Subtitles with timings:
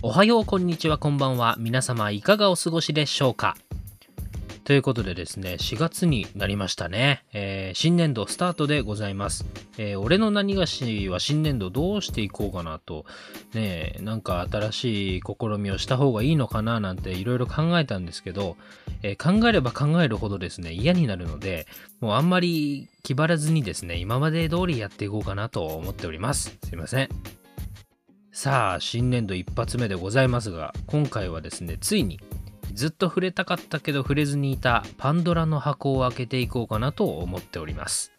[0.00, 1.56] おはよう、こんにちは、こんばんは。
[1.58, 3.56] 皆様、いかがお過ごしでしょうか？
[4.62, 7.24] ということでですね、4月になりましたね。
[7.32, 9.44] えー新年度スタートでございます。
[9.76, 13.06] えー俺の何がしは新年度どうしていこうかなと、
[13.54, 18.56] ねえ、なんか新しい試みをした方がいいのかななんていろいろ考えたんですけど、
[19.02, 21.66] えー考えれば考えるほどですね、嫌になるので、
[21.98, 26.56] もうあんまり気張らずにですね、今まで通りやっていこうかなと思っております。
[26.62, 27.08] すいません。
[28.40, 32.20] さあ、新年度一発目でございますが、今回はですね、ついに
[32.72, 38.12] ずっと触れたかったけど触れずにいたパンドラの箱を開けていこうかなと思っております。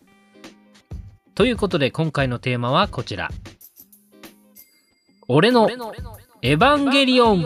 [1.35, 3.29] ということで今回のテーマはこちら。
[5.29, 5.69] 俺の
[6.41, 7.45] エヴァンゲリオン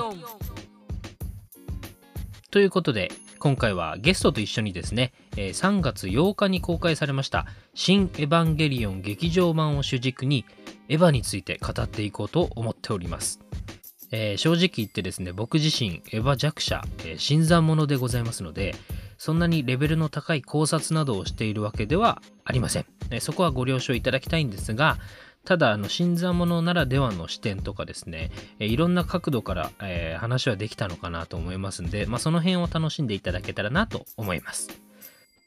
[2.49, 10.43] ということで今回はゲストと一緒にですね、3月8日に公開されました「新エヴァンゲリオン劇場版」を主軸に
[10.89, 13.39] エヴァについて語っていこうと思っております。
[14.11, 18.75] えー正直言ってですね僕自身エヴァ弱者、えー新参者でございますので
[19.17, 24.97] そんなにレベルの高い考察などをしているわけではありません、えーそこはご了承いただきたいんですが
[25.45, 34.69] ただあの新参者ならではの視点とかですね、えいろんな角度から、え話はできたのかなと思いますんで、まあ、その辺を楽しんでいただけたらなと思います。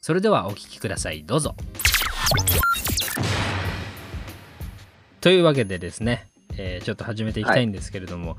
[0.03, 1.25] それではお聞きください。
[1.25, 1.57] どうぞ。
[5.27, 8.37] というわけでですね、えーちょっと始めていきたいんですけれども、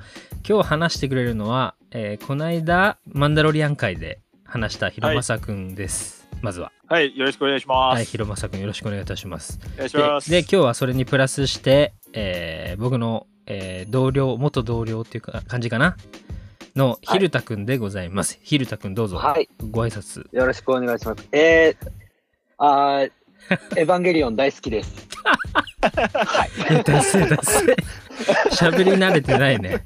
[0.47, 6.71] 今日話してくれるのは、えーこの間マンダロリアン会で話したひろまさくんです、まずは。
[6.87, 7.95] はい、よろしくお願いします。
[7.97, 9.59] はいひろまさくんよろしくお願いいたします。
[9.73, 10.31] お願いしでます。
[10.31, 15.97] で今日はそれにプラスして、えー僕の、えー同僚元同僚っていうか感じかな？
[16.77, 20.25] のひるたくんでございます、ひるたくんどうぞ、はい、ご挨拶。
[20.33, 21.27] よろしくお願いします。
[21.33, 21.89] えー、
[22.59, 23.11] あー
[23.75, 25.06] エヴァンゲリオン大好きです。
[25.95, 26.83] はい。
[26.83, 27.75] ダセダセ
[28.51, 29.83] 喋り慣れてないね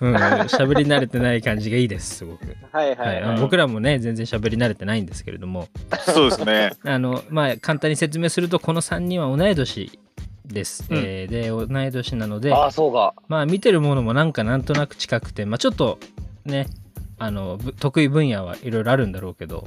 [0.00, 3.36] うん喋り慣れてない感じがいいですすごくはいはい、はい、あはい。
[3.36, 5.68] の僕らもね全然喋り慣れてないんですけれども
[6.04, 6.72] そうですね。
[6.84, 9.98] あのまあ簡単に説明するとこの3人は同い年
[10.44, 13.14] です、うんえーで同い年なのでああ、そうか。
[13.28, 15.98] まあ見てるものもなんかなんとなく近くてまあちょっと
[16.44, 16.66] ね
[17.18, 19.64] あのぶ得意分野はいろいろあるんだろうけど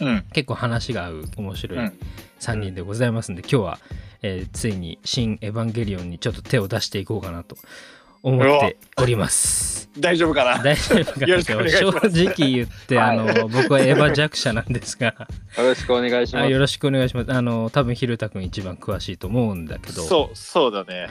[0.00, 0.24] うん。
[0.32, 1.92] 結構話が合う面白いうん
[2.40, 3.78] 3人でございますんで、今日は、
[4.26, 7.56] えーついに「新エヴァンゲリオン」にちょっと手を出していこうかなと
[8.22, 9.88] 思っております。
[9.98, 10.62] 大丈夫かな？
[10.62, 11.70] 大丈夫かな？
[11.70, 15.14] 正直言って、あの僕はエヴァ弱者なんですが。
[15.56, 16.44] よろしくお願いします。
[16.44, 17.32] あよろしくお願いします。
[17.32, 20.02] あの多分ひるたくん一番詳しいと思うんだけど。
[20.02, 21.08] そう、そうだね。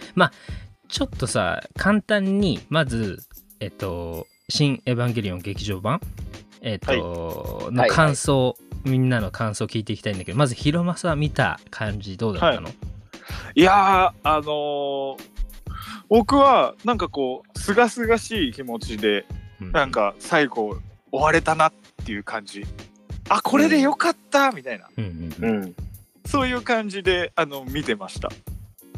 [0.88, 3.24] ちょっとさ簡単にまず
[3.60, 6.00] えっと「新エヴァンゲリオン劇場版」
[6.62, 12.74] えっと、のはい感想、みんなの感想を聞いていきたいんだけどまずヒロマサ見た感じどうだったの、い
[13.56, 15.18] やー、あのー
[16.08, 19.26] 僕は、なんかこう、すがすがしい気持ちで、
[19.60, 20.78] うんなんか最後、
[21.12, 21.74] 終われたなっ
[22.06, 22.64] ていう感じ。
[23.30, 24.88] あ、これでよかったみたいな。
[24.98, 25.76] うんううんん。
[26.26, 28.30] そういう感じで、あの、見てました。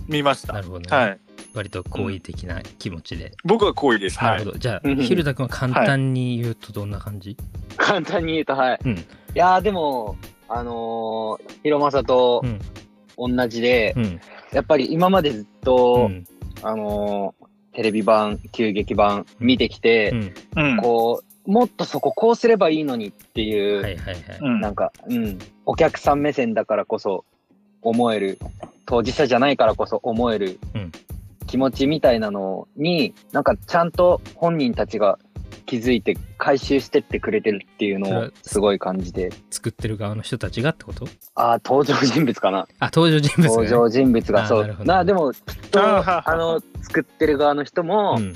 [0.08, 0.54] 見ました。
[0.54, 1.20] なるほどね、はい。
[1.54, 4.20] 割と好意的な気持ちで、僕は好意です。
[4.20, 4.52] はないるほ。
[4.52, 7.38] どじゃあうんひるたくんは簡単に言うとどんな感じ、
[7.78, 8.80] 簡単に言うと、はい。
[8.84, 9.04] うんい
[9.36, 10.18] やー、でも、
[10.50, 12.60] あのー、ヒロマサとうん
[13.18, 14.22] 同じで、うん。
[14.54, 16.24] やっぱり今までずっうと、ん。
[16.64, 20.14] あのー、テレビ版、急激版見てきて。
[20.82, 24.62] こう、もっとそここうすればいいのにっていう、はいはいはい、うん。
[24.62, 27.26] なんか、うん、お客さん目線だからこそ
[27.82, 28.38] 思える、
[28.86, 30.92] 当事者じゃないからこそ思えるうん。
[31.48, 35.18] 気持ちみたいなのに、なんかちゃんと本人たちが
[35.66, 41.08] 気づいて回収してってくれてるっていうのをすごい感じて、作ってる側の人たちがってこと？
[41.36, 42.68] ああ、登場人物かな。
[42.80, 44.60] あ登場人物が、ね、登場人物あがそう。
[44.60, 44.84] ーなるほ。
[44.84, 45.42] どな、でもきっ
[45.72, 48.36] と、あの、作ってる側の人も、うん。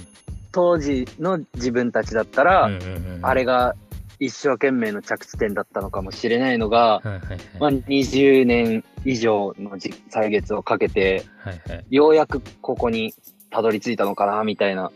[0.53, 3.75] 当時の自分たちだったら、うんうんうんあれが
[4.19, 7.39] 一生懸命の着地点だったのかもしれないのが、はいはいはい。
[7.59, 11.85] まあ、20年以上のじ歳月をかけて、はいはい。
[11.89, 13.15] ようやくここに
[13.49, 14.91] たどり着いたのかな、みたいな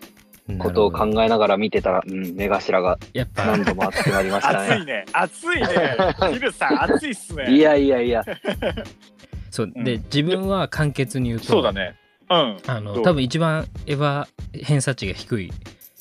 [0.60, 4.68] ことを考ええながら見てたら、うん、目頭がやっぱ何度も熱くなりましたね。
[4.68, 5.06] 熱いね。
[5.14, 5.68] 熱いね。
[6.34, 7.52] ヒルさん、熱いっすね。
[7.52, 8.24] いやいやいや、
[9.50, 11.96] そううんで自分は簡潔に言うとそうだね。
[12.30, 12.58] うん。
[12.68, 14.28] あの多分一番エヴァ
[14.64, 15.52] 偏差値が低い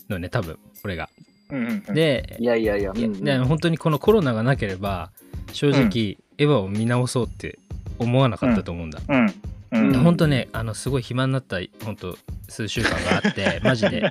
[0.08, 1.08] のね多分俺が。
[1.50, 5.10] うんうんうん、でいやいやいや、うんうんで本当にこのコロナがなければ
[5.52, 7.58] 正直、エヴァを見直そうって
[7.98, 9.00] 思わなかったと思うんだ。
[9.08, 9.26] うん。
[9.74, 12.16] 本当ねあのすごい暇になった本当
[12.48, 14.00] 数週間があって マジで。
[14.00, 14.04] うん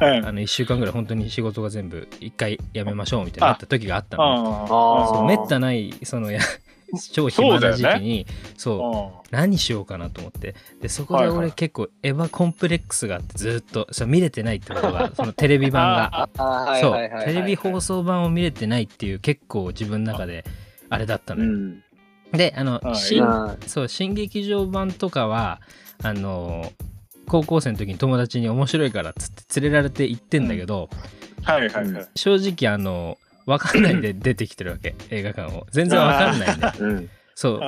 [0.00, 5.24] あの1週間ぐらい本当に仕事が全部一回やめましょうみたいになった時があったの。
[5.26, 6.40] めったないそのや
[7.12, 8.26] 超暇な時期に
[8.56, 9.40] そう,、うん。
[9.40, 10.54] 何しようかなと思って。
[10.80, 16.28] でそこで俺結構エヴァコンプレックスがあってずっとそう見れてないってことが そのテレビ版が。
[17.24, 20.44] テレビ放送版を見れてないっていう結構自分の中で
[20.88, 21.82] あれだったのよ、うん。
[22.32, 22.96] であのはい。
[22.96, 25.60] 新まあそう新劇場版とかは
[26.02, 26.72] あの
[27.26, 30.90] 高校生の時に友達に面白いからっつって連れられて行ってんだけど、
[31.42, 32.06] はいはいはい。
[32.16, 35.66] 正直あの分かんないで出てきてるわけ映画館を。
[35.70, 37.10] 全然分かんないね うん。
[37.34, 37.60] そう。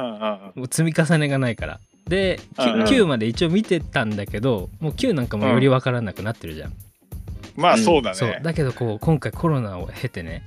[0.56, 1.81] うんう積み重ねがないから。
[2.09, 2.82] できうんうん。
[2.85, 6.73] 9まで一応見てたんだけどもう9なんかもより分からなくなってるじゃん、
[7.56, 8.29] まあそうだそう。
[8.29, 8.41] ね。
[8.43, 10.43] だけどこう今回コロナを経てね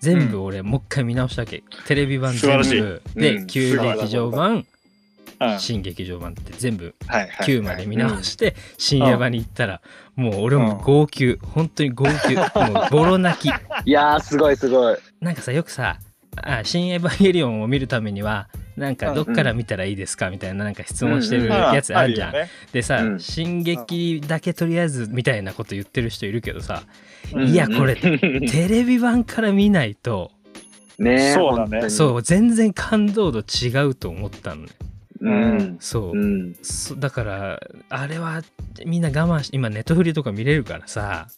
[0.00, 3.02] 全部俺もう一回見直したわけ、テレビ版全部。
[3.14, 3.46] で、うん。
[3.46, 4.66] 旧劇場版
[5.40, 5.58] うん。
[5.58, 9.80] 新劇場版って全部はいはい9まで見直して深夜版に行ったら
[10.14, 11.38] もう俺も号泣。
[11.40, 12.34] 本当に号泣。
[12.34, 13.48] もうボロ泣き。
[13.86, 14.96] いやー、すごいすごい。
[15.20, 15.98] なんかさよくさ
[16.36, 21.50] あ「新エヴァンゲリオン」を見るためにはなんかどっから見たらいいですかみたいななんか質問してるうん。
[21.50, 22.32] やつあるじゃん。
[22.72, 23.20] でさ、うん。
[23.20, 26.84] 進撃だけとりあえずみたいなこと言ってる人いるけどさ、
[27.32, 27.48] うん。
[27.48, 30.30] いやこれ テレビ版から見ないと。
[30.98, 31.90] ねえそうだね。
[31.90, 34.68] そう全然感動度違うと思ったのね。
[35.20, 35.76] うん。
[35.80, 36.54] そう、うん。
[36.62, 38.42] そだからあれは
[38.86, 41.28] みんな我慢し今ネットフリとか見れるからさ、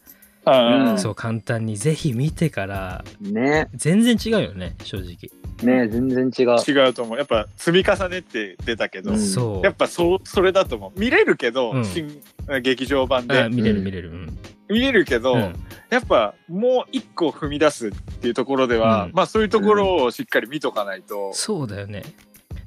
[0.47, 0.91] うん。
[0.91, 3.69] うんそう簡単にぜひ見てからね。
[3.75, 5.31] 全然違うよね正直。
[5.63, 6.57] ね全然違う。
[6.67, 7.19] 違うと思う。
[7.19, 9.21] やっぱ積み重ねって出たけど、うん。
[9.21, 9.65] そう。
[9.65, 11.01] やっぱそうそれだと思う。
[11.01, 11.85] 見れるけど、うん。
[11.85, 12.21] 新
[12.63, 13.43] 劇場版で。
[13.43, 13.85] あ見れるうん。
[13.85, 14.11] 見れる。
[14.11, 14.39] うん。
[14.69, 15.55] 見れるけど、うん。
[15.91, 19.13] やっぱもう一個踏み出すっていうところでは、うん。
[19.13, 22.03] まあそういうところをしっかり見とかないと、そうだよね。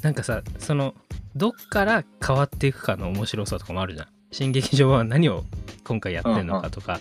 [0.02, 0.94] なんかさその
[1.36, 4.08] どっから変わっていくかの面白さとかもあるじゃん。
[4.32, 5.44] 新劇場版は何を
[5.84, 7.00] 今回やってんのかとか、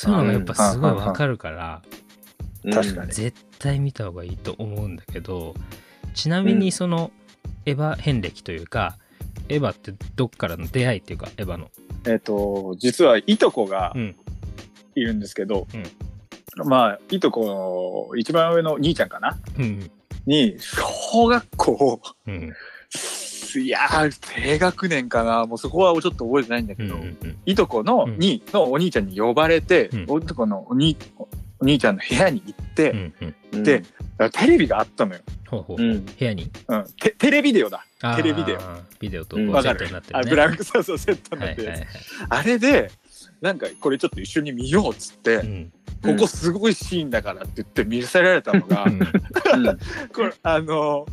[0.00, 1.82] そういうのがやっぱすごいわかるから、
[2.64, 2.72] うん。
[2.72, 3.12] 確かに。
[3.12, 5.54] 絶対見た方がいいと思うんだけど
[6.14, 7.10] ちなみにその
[7.66, 8.96] エヴァ遍歴というか
[9.50, 11.70] エヴァってどっからの出会いっていうかエヴァの。
[12.06, 14.16] えっ、と実はいとこがうん。
[14.96, 15.68] いるんですけど、
[16.56, 19.38] まあいとこの一番上の兄ちゃんかな？
[19.58, 19.90] うん
[20.26, 22.52] に小学校うん
[23.58, 25.46] いやー低学年かな。
[25.46, 28.18] もうそこはちょっと覚えてないんだけど、うんうんいとこのうん。
[28.18, 30.04] に、のお兄ちゃんに呼ばれて、うん。
[30.08, 30.96] おいとこのお兄
[31.58, 33.34] お兄ちゃんの部屋に行って、うんうん。
[33.52, 33.82] うんで
[34.32, 35.94] テレビがあったのよ、ほうほうう。
[35.94, 36.04] ん。
[36.04, 36.50] 部屋に？
[36.68, 37.86] うん、テテレビデオだ。
[38.16, 38.58] テレビデオ。
[39.00, 40.24] ビデオとセットになってるね。
[40.26, 41.88] あブランク そうそうセットになってはいはいはい。
[42.28, 42.90] あれで
[43.40, 45.72] なんかこれちょっと一緒に見ようっつって、うん。
[46.02, 49.00] ここすごいシーンだからって言って見せられたのが、うん。
[49.00, 49.78] うん。
[50.12, 51.06] これあの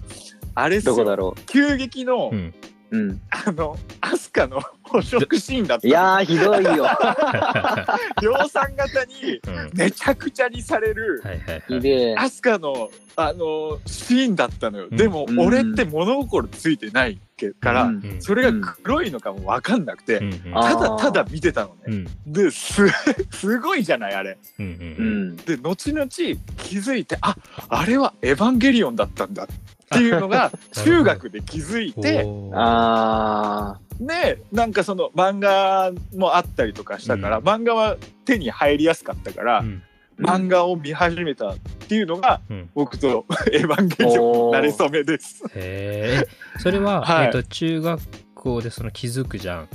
[0.60, 2.54] あれどこだろ急激の、うん。
[2.90, 2.98] う。
[2.98, 3.22] うん。
[3.30, 5.88] あのアスカの 捕食シーンだった。
[5.88, 6.88] いやー、ひどいよ。
[8.24, 9.40] 量産型に
[9.74, 12.16] めちゃくちゃにされる、はいはいひでえ。
[12.16, 14.98] アスカのあのシーンだったのよ、うん。
[14.98, 15.40] でも、うん。
[15.40, 17.96] 俺って物心ついてないけから、うん。
[18.04, 18.22] うん。
[18.22, 20.58] それが黒いのかも分かんなくて、うんうん。
[20.58, 22.34] あただただ見てたのね、うん。
[22.34, 22.88] です
[23.32, 24.40] すごいじゃないあれ。
[24.58, 25.30] うんううん。
[25.34, 25.36] ん。
[25.36, 27.36] で後々気づいてあ
[27.70, 29.44] あれはエヴァンゲリオンだったんだ。
[29.44, 29.48] っ
[29.90, 30.52] ていうのが
[30.84, 37.44] 中学で気づいてあでなんかその漫画もあったりとかしたから、うん。
[37.44, 39.84] 漫画は手に入りやすかったから、うん。
[40.20, 41.58] 漫画を見始めたっ
[41.88, 42.70] ていうのが、うん。
[42.76, 45.44] 僕と エヴァンゲリオンの馴れ初めです。
[45.56, 46.28] へえ
[46.60, 47.26] それは、 はい。
[47.28, 48.02] えっと中学
[48.36, 49.70] 校でその気づくじゃん。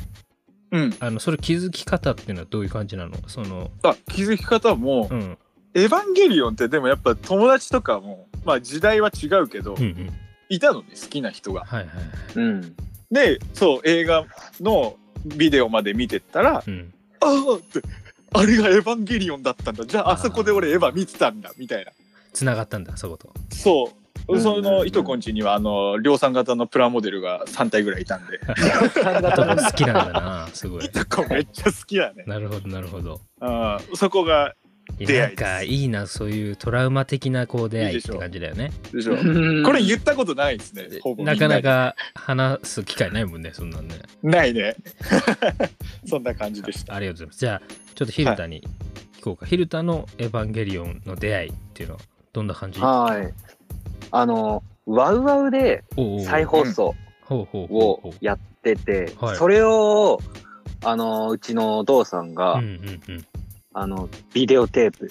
[0.71, 3.17] うん、あのそれ気づき方っていうのはどういう感じなの？
[3.27, 5.39] そのあ気づき方も、うん
[5.75, 10.11] エヴァンゲリオンってでもやっぱ友達とかも、まあ、時代は違うけど、うんうん
[10.49, 11.65] いたのね好きな人が。
[11.65, 12.39] はいはいはいー。
[12.39, 12.77] うん。
[13.11, 14.27] でそう映画
[14.61, 17.81] のビデオまで見てったらうんああって
[18.35, 21.93] あれがエヴァンゲリオンだったんだじゃああそこで俺エヴァ見てたんだみたいな
[22.35, 24.35] つながったんだそことそう。
[24.35, 28.55] うんそのいとこんちにはあの量産型のプラモデルが3体ぐらいいたんで好
[29.73, 32.25] きなんだなすごいいとこめっちゃ好きだね。
[32.27, 34.55] なるほどなるほどあーそこが
[35.01, 38.73] なんかいいなそういうトラウマ的なこう出会いって感じだよね。
[38.93, 39.17] でしょ。
[39.17, 39.23] こ
[39.67, 40.89] これ言ったことないですね。
[41.19, 43.97] なかなでか話す機会ないもんねそんなんね。
[44.23, 44.77] ないね。
[46.07, 46.95] そんな感じでした。
[46.95, 47.39] ありがとうございます。
[47.39, 47.63] じゃあ
[47.95, 48.63] ちょっとヒルタに
[49.19, 52.01] 聞こうか、ヒルタのエヴァンゲリオンの出会いっていうのは
[52.33, 52.81] どんな感じ？
[52.81, 53.33] はい。
[54.11, 55.85] あの、ワウワウで
[56.25, 56.95] 再放送
[57.45, 60.21] をやっててはい、それを、
[60.85, 63.27] あの、うちのお父さんうがうん、うんうん
[63.75, 65.11] あの、ビデオテープ。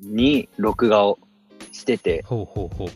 [0.00, 1.18] に録画を
[1.72, 2.88] してて、ほうほうほう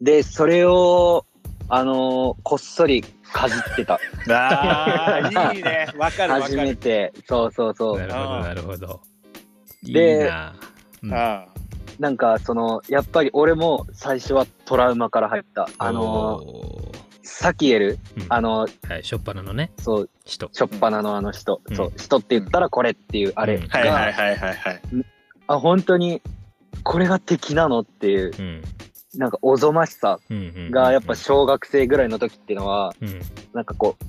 [0.00, 1.24] で、それを、
[1.68, 3.98] あの、こっそりかじってた。
[4.30, 5.88] ああ、いいね。
[5.98, 6.76] わかるわか初める。
[6.76, 7.12] て。
[7.26, 7.98] そうそうそう。
[7.98, 9.00] なるほどなるほど
[9.82, 10.54] いいでな、
[11.02, 11.46] うんあ
[11.98, 15.68] なんかその、やっぱり俺も最初はトラウマから入った。
[15.78, 16.87] あの、おー
[17.28, 20.48] サキエル、うんあの、はい、しょっぱなのね、そう、人。
[20.52, 24.80] しょっぱなのあの人、うんそう、人って言ったらこれっていうあれうんが、はいはいはいはいはい。
[25.46, 26.22] あ、本当に、
[26.82, 28.62] これが敵なのっていう、うん。
[29.16, 30.20] なんかおぞましさ
[30.70, 33.20] が、やっぱ小学生ぐらいの時っていうのは、うん。
[33.52, 34.04] なんかこう、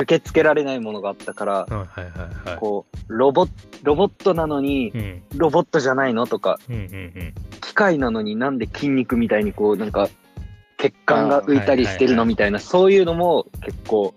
[0.00, 2.58] 受け付けられないものがあったから、はいはいはいはい。
[2.58, 3.48] こう、ロボ
[3.82, 5.22] ロボットなのにう、ん。
[5.36, 7.34] ロボットじゃないのとか、うんうんうん。
[7.60, 10.08] 機械なのになんで筋肉みたいにこう、なんか、
[10.78, 14.14] 血管が浮いたりしてるのみたいな、そういうのも結構、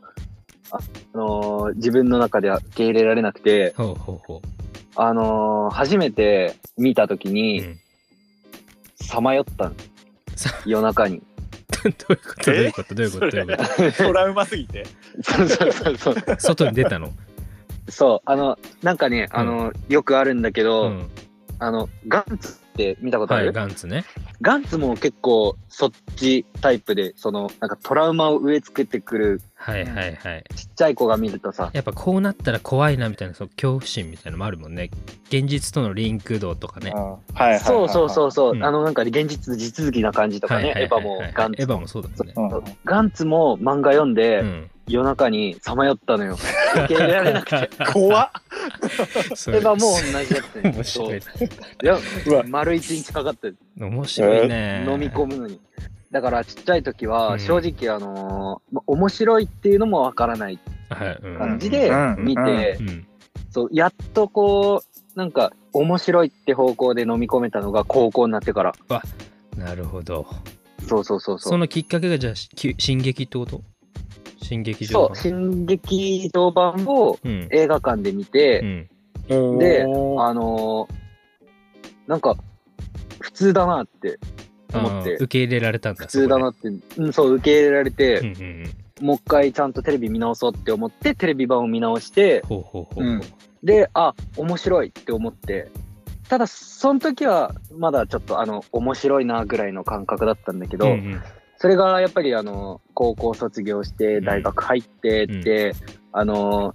[0.71, 4.41] ああのー自分の中では受け入れられなくて、ほうほうほ
[4.95, 7.31] あのー初めて見た時う。
[7.31, 7.79] うに、ん。
[9.01, 9.75] さまよったの
[10.35, 11.21] さ夜中に。
[11.83, 12.45] どういうこと？
[12.45, 12.95] どういうこと？
[12.95, 13.31] どういうこと？
[13.31, 14.85] どういうこトラウマすぎて？
[15.23, 16.15] そうそうそうそう。
[16.21, 17.11] と外に出たの？
[17.89, 21.09] そう、あの、なんかね、あの、よくあるんだけど、うん。
[21.57, 24.05] あの、ガンツって見たことある、はい、ガンツね。
[24.41, 30.43] ガンツも結構そっちタイプで、その、なんかトラウマを植え付けてくるはいはいはい。
[30.55, 34.89] ちっちゃい子が見るとさ、やっぱこうなったら怖いなみたいな、その恐怖心みたいなのもあるもんね。
[35.27, 36.91] 現実とのリンク度とかね。
[36.91, 37.59] はいはいはいはい。
[37.59, 42.77] そうそうそうそう、うんあのなんか現実地続きな感じとかね、エヴァもガンツエヴァもそうだもんね。
[42.83, 44.71] ガンツも漫画読んで、うん。
[44.91, 46.37] 夜中にさまよったのよ。
[46.85, 47.69] 受け入れられなくて。
[47.93, 48.29] 怖っ。
[49.35, 50.71] それエヴァも同じだったね。
[50.75, 51.47] 面白いそう。
[51.83, 54.85] いや丸一日かかって面白いね。
[54.87, 55.59] 飲み込むのに。
[56.11, 63.07] だからちっちゃい時うはん正直あのーま面白いっていうのもわからない感じでうん見てう、ん。
[63.49, 64.83] そう、やっとこ
[65.15, 68.73] う、なんか面白いって方向で飲み込めたのが高校になってから。
[69.57, 70.25] なるほど。
[70.87, 71.49] そうそうそうそ。
[71.49, 73.61] そうのきっかけがじゃあ、き進撃ってこと？
[74.41, 77.47] 進撃場そう、新劇場版をうん。
[77.51, 78.87] 映画館で見て、
[79.29, 79.59] うん。
[79.59, 81.01] であのー
[82.07, 82.35] なんか、
[83.19, 84.19] 普通だなって
[84.73, 86.05] 思って受、け入れられたんだ。
[86.05, 86.67] 普通だなって、
[86.97, 88.33] うん、そう、受け入れられて、そこで。
[88.33, 89.05] うんうんうん。
[89.05, 93.03] もう一回ちゃんとテレビ見直そうって思って、テレビ版を見直して、ほうほうほう。
[93.03, 93.21] うん
[93.63, 95.69] で、あ、面白いって思って、
[96.27, 101.21] ただ、その時は、まだちょっと、あの、面白いなぐらいの感覚だったんだけど、うんうん
[101.61, 105.73] それがやっぱり、あの、高校卒業して、うん大学入ってって、
[106.11, 106.73] あの、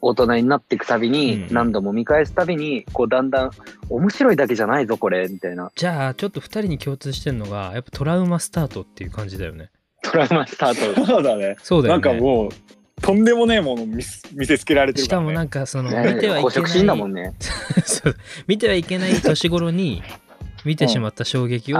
[0.00, 3.50] 大人になっていくたびに、うん何度も見返すたびに、こう、だんだん、
[3.90, 5.70] 面白いだけじゃないぞ、これ、みたいな。
[5.76, 9.70] じゃあ、ちょっと二人に共通してるのが、やっぱトラウマスタートっていう感じだよね。
[10.02, 11.06] トラウマスタート。
[11.06, 11.46] そうだね。
[11.46, 12.02] なんそうだよね。
[12.02, 12.50] かもう、
[13.00, 15.26] とんでもねえもの見す見せつけられてるから、ね。
[15.26, 17.04] しかもなんかその、見ねてはいけない
[18.48, 20.02] 見てはいけない年頃に
[20.64, 21.78] 見てしまった衝撃を、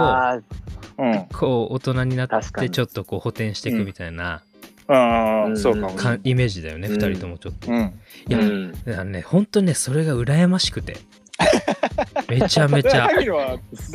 [0.97, 1.25] うん。
[1.33, 4.41] こう大人になってちょっとこう補填していくみたいな、
[4.87, 5.93] ああ、うんそうかも。
[5.93, 7.71] かイメージだよね、うん二人ともちょっと。
[7.71, 7.99] うん。
[8.27, 8.71] いや、うん。
[8.71, 10.97] だからね本当ねそれが羨ましくて
[12.29, 13.09] めちゃめちゃ。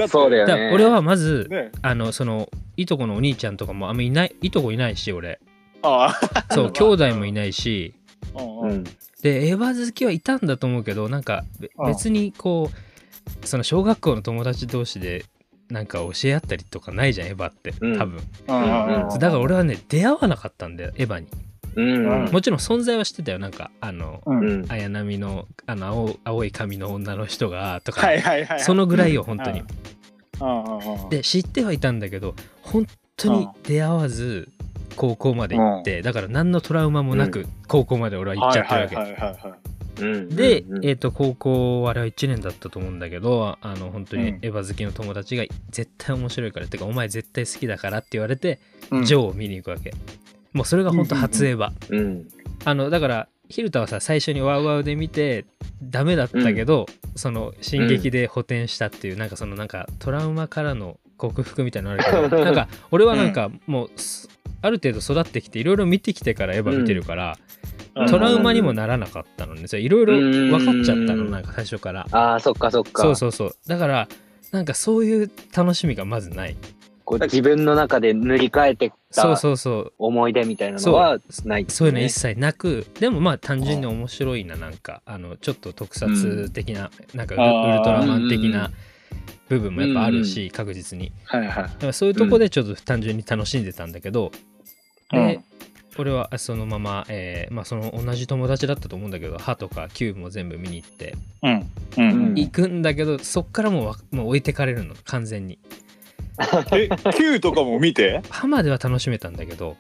[0.08, 1.70] そうだよだから俺はまず、ね。
[1.82, 5.38] あのそのいとこのお兄ちゃんとかもあんまいないいとこいないし俺
[5.82, 6.54] ああ。
[6.54, 7.94] そう 兄弟もいないし
[8.34, 8.84] うん。
[9.22, 11.44] でエヴァ好きはいたんだと思うけどなんか
[11.86, 12.76] 別にこう
[13.44, 15.24] その小学校の友達同士で
[15.68, 21.26] なんか教え合ったりとかないじゃんエヴァってうん多分、うんうんだから俺はね出会わなかったんだよエヴァに
[21.76, 22.24] うん。
[22.24, 24.38] うんもちろん存在はしてたよなんかあのうん。
[24.40, 24.66] うん。
[24.68, 28.60] 綾波のあの青青い髪の女の人がとか、はいはいはい。
[28.60, 31.08] そのぐらいよ本当に、うん。
[31.08, 32.86] で知ってはいたんだけど本
[33.16, 34.48] 当に出会わず
[34.96, 39.69] 高校まで行って、だから何のトラウマもなく高校まで俺は行っちゃってるわけ、はいはいはいはい。
[40.00, 40.28] うん。
[40.36, 40.84] で、うん。
[40.84, 44.38] えー、と高校あれは1年だったと思うんだけどあの本当にうん。
[44.42, 49.04] エヴァ好きの友達が絶対面白いからってかお前絶対好きだからって言われて、うん。
[49.04, 49.92] ジョーを見に行くわけ。
[50.52, 52.28] もうそれが本当初エヴァ、うん。
[52.64, 55.44] あのだからヒルタはさ最初にワウワウで見て
[55.82, 64.28] ダメだったけど、その進撃で補填したっていう、なんかそのなんかトラウマからの克服みたいなのあるけど なんか俺はなんかもうす
[64.62, 67.69] ある程度育ってきていろいろ見てきてからエヴァ見てるから、うん
[68.08, 69.66] トラウマにもならなかったのね。
[69.72, 72.06] いろいろ分かっちゃったのなんか最初から。
[72.10, 73.02] ああ、そっかそっか。
[73.02, 73.56] そうそうそう。
[73.66, 74.08] だから
[74.52, 76.56] なんかそういう楽しみがまずない。
[77.04, 79.56] こう自分の中で塗り替えてきそうたそう。
[79.56, 79.92] そう。
[79.98, 82.86] 思い出みたいなのはない、そういうの一切なく。
[83.00, 85.02] でもまあ単純に面白いななんか。
[85.04, 88.70] あのちょっと特撮的な、なんかウルトラマン的うんうんうな
[89.48, 91.12] 部分もやっぱあるし、確実に。
[91.24, 91.92] はいはい。
[91.92, 94.30] そういうとこでちょっと単純に楽しんでたんだけど、
[95.10, 95.40] で、
[96.00, 101.70] 俺はそのまま、えーまあ、その同じ友達だったと思うんだけど歯とか球も全部見に行ってうん。
[101.96, 102.10] うん。
[102.10, 102.34] うん。
[102.34, 105.58] 行くんだけど、そっからもうわもう置いてかれるの完全に
[106.72, 108.22] え、Q とかも見て？
[108.30, 109.76] 歯までは楽しめたんだけど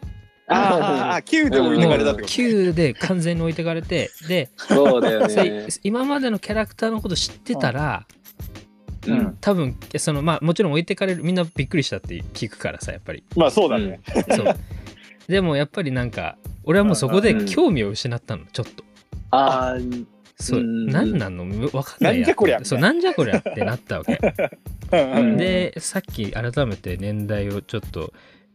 [0.46, 5.68] あーあ、Q で置いてかれたってこと球で完全に置いてかれてでそうだよね。
[5.82, 8.06] 今までのキャラクターのこと知ってたら、
[9.06, 9.38] ううんん。
[9.40, 14.00] 多分そのまあもちろん置いてかれるみんなびっくりしたって聞くからさやっぱりまあそうだね。
[14.36, 14.56] そう
[15.30, 18.84] でもやっぱりなんか俺はもうそこで興味を失ったのちょっと。
[19.30, 20.06] あー
[20.38, 21.44] そううん何なの？
[21.72, 22.64] わかんないなんじゃこりゃ？
[22.64, 24.18] そうなんじゃこりゃってなったわけ。
[24.92, 28.12] うんうんでさっき改めて年代をちょっと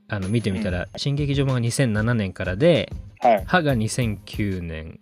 [0.08, 2.92] あの見てみたら、新劇場版が2007年からで
[3.22, 3.44] はい。
[3.48, 5.00] 「歯」が2009年。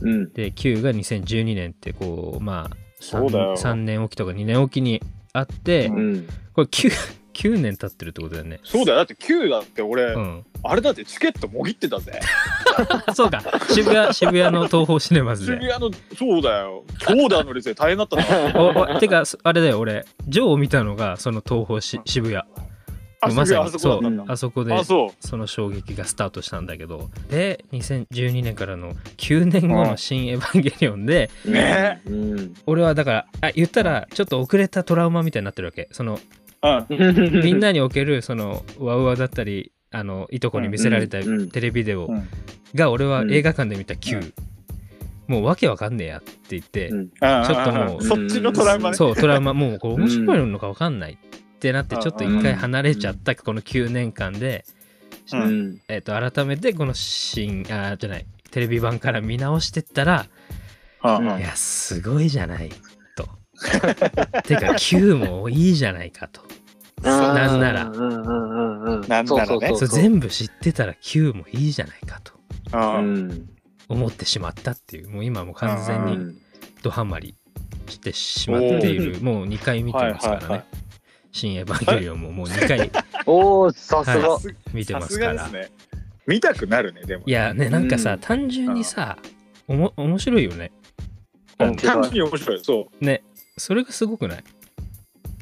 [0.00, 0.32] うん。
[0.32, 3.56] で「Q」が2012年ってこうまあそうだよ。
[3.56, 5.02] 3, 年おきとか2年おきに
[5.34, 5.96] あって、うん。
[5.96, 6.26] うん。
[6.54, 6.90] これ 9,
[7.36, 8.96] 9年経ってるってことだよねそうだよ。
[8.96, 12.18] だって Q だって俺、うんあれだってチケットもぎってたぜ。
[13.14, 13.40] そうか
[13.70, 16.82] 渋谷渋谷の東宝シネマズで渋谷の、そうだよ。
[16.98, 18.24] 長蛇の列で大変だったな。
[18.60, 22.42] おおてかそあれだよ俺ジョーを見たのがその東宝し渋谷
[23.20, 24.24] あ、まさにあそこだったんだ。
[24.26, 31.50] あそこであ、そその衝撃がスタートしたんだけどで2012年からの9年後の「新エヴァンゲリオン」でう。
[31.50, 32.54] ねうん。
[32.66, 36.18] 俺はだからあ言ったらちょっと遅れたトラウマみたいになってるわけその
[36.88, 37.42] うん。
[37.42, 42.28] みんなにおけるそのワウワウだったりあのいとこに見せられたテレビデオうん。
[42.74, 44.32] が俺は映画館で見たう Q ん。
[45.28, 47.08] もうわけわかんねえやって言ってうん。
[47.08, 48.96] ちょっともうそっちのトラウマね。
[48.96, 52.02] そうトラウマもうこれ面白いのかわかんないってなってうん。
[52.02, 54.64] ちょっと一回離れちゃったこの9年間で
[55.32, 55.66] ううん。
[55.70, 55.78] ん。
[55.88, 60.26] えっと改めてこの新あじゃないテレビ版から見直してったら
[61.04, 61.08] い
[61.40, 62.68] やすごいじゃない。
[62.68, 62.76] と
[64.44, 66.42] てか Q もいいじゃないかと。
[67.02, 67.84] なんなら。
[67.84, 69.26] なんならね。
[69.26, 72.32] そうそうそうそれ全部知ってたら Q もいいじゃないかと。
[73.88, 75.10] 思ってしまったっていう。
[75.10, 76.36] もう今もう完全にうん。
[76.82, 77.34] ドハマり
[77.88, 79.20] してしまっている。
[79.20, 80.86] もう2回見てますからね、はいはいはい
[81.36, 82.90] 新エヴァンゲリオンももう2回。
[83.26, 84.28] おお、さすが。
[84.30, 84.40] は。
[84.40, 85.46] さす見てまさすから。
[85.48, 85.68] ね。
[86.26, 87.24] 見たくなるね、でも。
[87.26, 88.20] いやねなんかさ、うん。
[88.20, 89.18] 単純にさ
[89.68, 90.72] おも面白いよね。
[91.60, 92.64] うん単純に面白い。
[92.64, 93.22] そね
[93.58, 94.44] それがすごくない？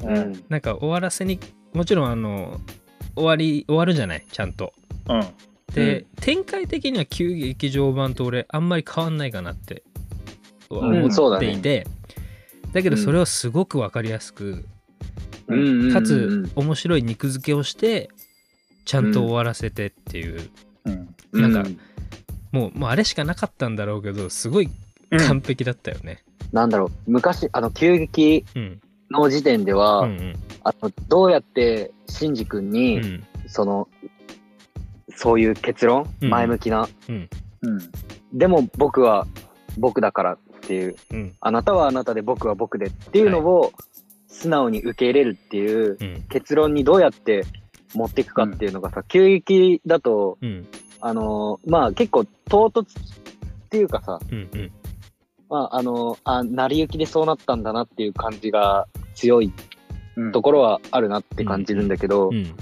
[0.03, 0.07] う。
[0.07, 0.43] うん。
[0.49, 1.39] なんか終わらせに
[1.73, 2.59] もちろんあの
[3.15, 4.25] 終わり終わるじゃない？
[4.31, 4.73] ちゃんと。
[5.09, 5.23] うん。
[5.73, 9.83] で、展開的には旧劇場版と俺あんまり変わんないかなって
[10.69, 11.85] 思っていて、
[12.71, 14.65] だけどそれをすごく分かりやすく、
[15.47, 15.93] うんうんうんうん。
[15.93, 18.09] かつ面白い肉付けをして
[18.85, 20.49] ちゃんと終わらせてっていう、
[20.85, 21.15] うん。
[21.33, 21.69] なんか
[22.53, 24.69] もうもうあれしかなかったんだろうけどすごい
[25.27, 26.23] 完璧だったよね。
[26.51, 28.81] なんだろう、昔、あの、急激うん。
[29.11, 30.33] の時点では、うんうん。
[30.63, 33.23] あの、どうやって、シンジ君うに、ん。
[33.47, 33.87] その、
[35.09, 36.29] そういう結論、うん。
[36.29, 37.29] 前向きな、うん。
[37.61, 37.79] うん。
[38.33, 39.27] でも僕は
[39.77, 41.33] 僕だからっていう、うん。
[41.39, 43.71] あなたはあなたで僕は僕でっていうのを
[44.27, 46.21] 素直に受け入れるっていううん。
[46.29, 47.45] 結論にどうやって
[47.93, 50.67] 持っていくかっていうのがさ、急激だと、うん。
[50.99, 52.85] あのーまあ結構唐突っ
[53.69, 54.71] ていうかさ、うんうん
[55.49, 59.53] まああのーあ、成り行きでそうなったんだなっていう感じが強い
[60.15, 62.55] うんところはあるなって感じるんだけど、うん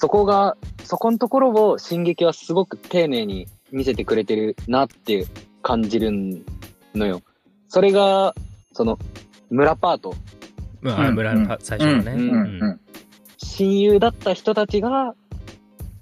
[0.00, 5.26] そこが、そこのところを進撃はすごく丁寧に見せてくれてるなって
[5.60, 6.12] 感じる
[6.94, 7.20] のよ。
[7.66, 8.32] それが、
[8.72, 8.96] その、
[9.50, 10.14] 村パート、
[10.80, 12.78] まあうん村の最初のね。
[13.38, 15.16] 親友だった人たちが、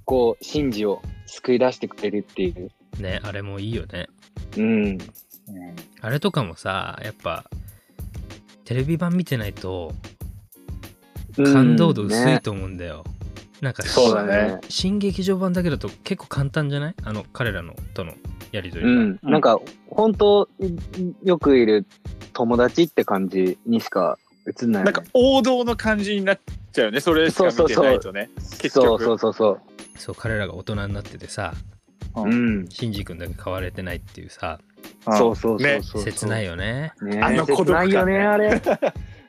[0.04, 2.70] こう、シンジを救い出してくれるっていう。
[3.00, 4.08] ねあれもいいよね。
[4.58, 4.98] うん。
[6.00, 7.44] あれとかもさやっぱ
[8.64, 9.92] テレビ版見てないと
[11.36, 13.04] 感動度薄いねと思うんだよ。
[13.60, 14.60] なんかそうだね。
[14.68, 16.94] 新劇場版だけだと結構簡単じゃない？
[17.04, 18.12] あの彼らのとの
[18.52, 18.90] やりとりが。
[18.90, 19.18] うん。
[19.22, 20.48] なんか、本当
[21.24, 21.86] よくいる
[22.32, 26.40] 友達って感じにしか映んないよね、なんか王道の感じになっ
[26.72, 27.00] ちゃうよね。
[27.00, 28.30] それしか見てないとね。
[28.60, 29.04] 結そう局。
[29.04, 29.60] そうそうそう。
[29.98, 31.54] そう彼らが大人になっててさ
[32.22, 32.68] ううんん。
[32.68, 34.58] シンジ君だけ変われてないっていうさ
[35.04, 36.02] そうそうそうねそう。
[36.02, 36.92] 切ないよね。
[37.02, 38.62] ねあの孤独感ね切ないよね、あれ。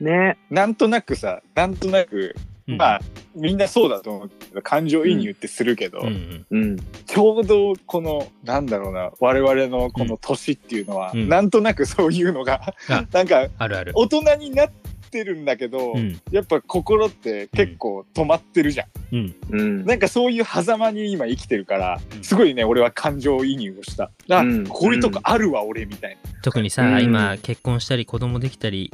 [0.00, 0.38] ね。
[0.50, 2.34] なんとなくさ、なんとなく、
[2.66, 3.00] うんまあ、
[3.34, 6.76] みんなそうだと思うけど、感情移入ってするけど、うんうんうん。
[7.06, 13.92] ちょうどこの、なんだろうな、我々のこの年っていうのは、うんなんとなくそういうのが、あなんか、あるある。
[13.94, 14.87] 大人になって
[15.24, 19.16] るんだけど、うんやっぱ心って結構止まってるじゃん。
[19.16, 19.84] うんうん。
[19.86, 24.10] なんかそういう狭間に今生きてるから、うんすごいね、俺は感情移入をした。
[24.30, 28.92] あ、うんこういうとこあるわ、俺みたい特にさ、うん今結婚したり子供できたり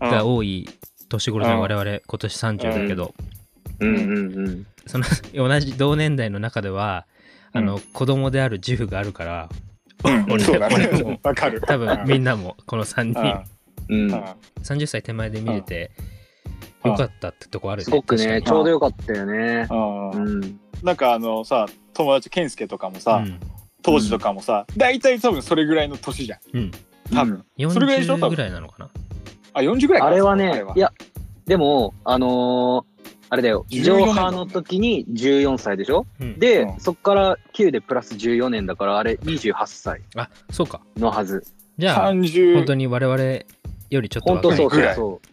[0.00, 0.10] な。
[0.10, 0.68] がうん多い
[1.08, 3.14] 年頃の我々今年30だけど、
[3.80, 4.66] うんうんうん。
[4.86, 7.06] その同じ同年代の中では
[7.52, 9.48] あの、子供である自負があるから
[10.28, 11.20] 俺そうだ俺もね。
[11.22, 11.60] わかる。
[11.62, 13.44] 多分みんなもこの3人
[13.88, 14.10] うん。
[14.12, 14.24] うん
[14.62, 15.90] 30歳手前で見れて
[16.84, 17.84] うんよかったってとこあるね。
[17.84, 19.66] すごくね、確ちょうどよかったよね。
[19.70, 20.10] うん。
[20.10, 20.60] うん。
[20.82, 23.24] なんかあのさ、友達、健介とかもさ、
[23.82, 26.38] 当時とかもさ、大体多分それぐらいの年じゃん。
[26.52, 26.70] うん、
[27.12, 27.44] 多分。
[27.58, 28.28] うん、それぐらいでしょ多分。
[28.28, 28.90] 40ぐらいなのかな？
[29.54, 30.06] あ、40ぐらいか。
[30.08, 30.92] あれはね、いや、
[31.46, 32.96] でも、あのー
[33.28, 36.06] あれだよ、14上波の時に14歳でしょ？
[36.20, 36.38] うん。
[36.38, 36.80] で、うん。
[36.80, 41.44] そっから9でプラス14年だから、あれ28歳あそうかのはず。
[41.78, 43.16] じゃあ30本当に我々
[43.90, 45.28] よりちょっと本当そう若いぐらいそう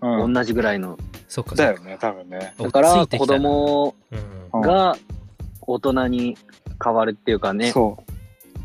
[0.00, 0.28] そうう。
[0.28, 0.98] ん同じぐらいの。
[1.28, 2.54] そうかだよね、多分ね。
[2.58, 3.94] だから、子供
[4.52, 4.96] うんが
[5.62, 6.36] 大人に
[6.82, 7.98] 変わるっていうかね、そ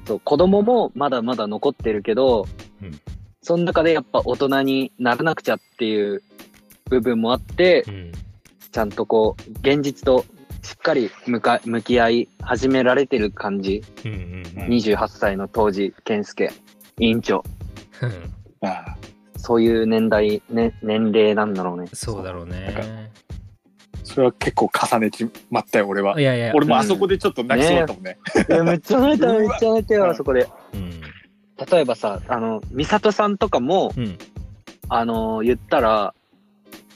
[0.06, 2.48] そう子供もまだまだ残ってるけど、
[2.82, 3.00] うん
[3.42, 6.22] その中でやっぱ大人にならなくちゃっていう
[6.90, 8.12] 部分もあって、うん
[8.72, 10.26] ちゃんとこう、現実と
[10.62, 13.84] しっかり向か向き合い始められてる感じ。
[14.06, 16.52] うんうんうん28歳の当時、健介
[17.00, 17.44] 委員長。
[18.02, 18.14] うんう。
[18.62, 18.96] あ
[19.40, 21.88] そういう年代、ね、年齢なんだろうね。
[21.94, 23.10] そうだろうね
[24.04, 26.20] それは結構重ねちまったよ、俺は。
[26.20, 28.18] いやいや俺もあそこでちょっと泣きそうだったもんね。
[28.50, 30.48] いや、めっちゃ泣いた、 めっちゃ泣いたよ、あそこで。
[30.74, 31.00] うん
[31.72, 34.18] 例えばさ、あの、美里さんとかも、うん
[34.88, 36.14] あのー言ったら、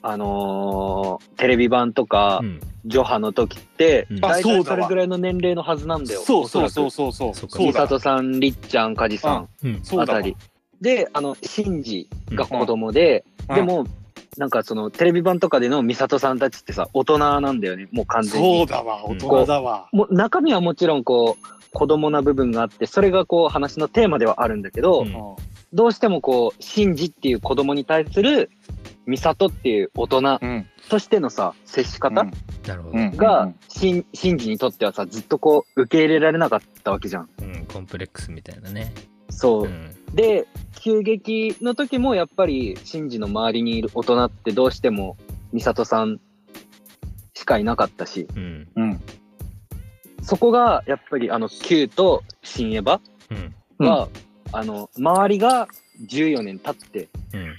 [0.02, 6.22] あのーテレビ版とか、うんジョハの時って、うん大あそうだわ体それぐらいの年齢のはずなんだよ。
[6.22, 7.34] そうそうそうそうそう。
[7.34, 7.80] そうか美そうだ。
[7.82, 9.48] 里さん、りっちゃん、梶さん
[9.98, 10.36] あたり。
[10.84, 13.86] で、あの、シンジが子供で、うんでも、
[14.38, 18.60] なんかそのテレビ版とかでの美里さんたちってさ、大人なんだよね、もう完全に。
[18.60, 19.90] そうだわ、大人だわ。
[19.92, 25.36] もう中身はもちろんこう、子供な部分があって、それがこう話のテーマではあるんだけど、うんうん
[25.76, 28.52] どうしてもこう、シンジっていう子供に対する、
[29.08, 30.68] 美里っていう大人うん。
[30.88, 32.32] としてのさ、接し方な
[32.76, 37.30] るほどうんが、シンシンジにとってはさ、ずっとこう、受け入れられなかったわけじゃん。
[37.42, 38.94] うんコンプレックスみたいなね
[39.32, 39.68] そうう。
[39.68, 40.48] んで、
[40.80, 45.18] 急激の時もやっぱり、シンジの周りにいる大人ってどうしても、
[45.54, 46.20] 美里さん
[47.34, 48.68] しかいなかったし、うん。
[48.76, 49.02] うん。
[50.22, 53.00] そこが、やっぱりあの、Q と新エヴァ
[53.80, 53.88] うん。
[53.88, 54.08] は、
[54.52, 55.68] あの、周りが
[56.08, 57.56] 14年経って、うん。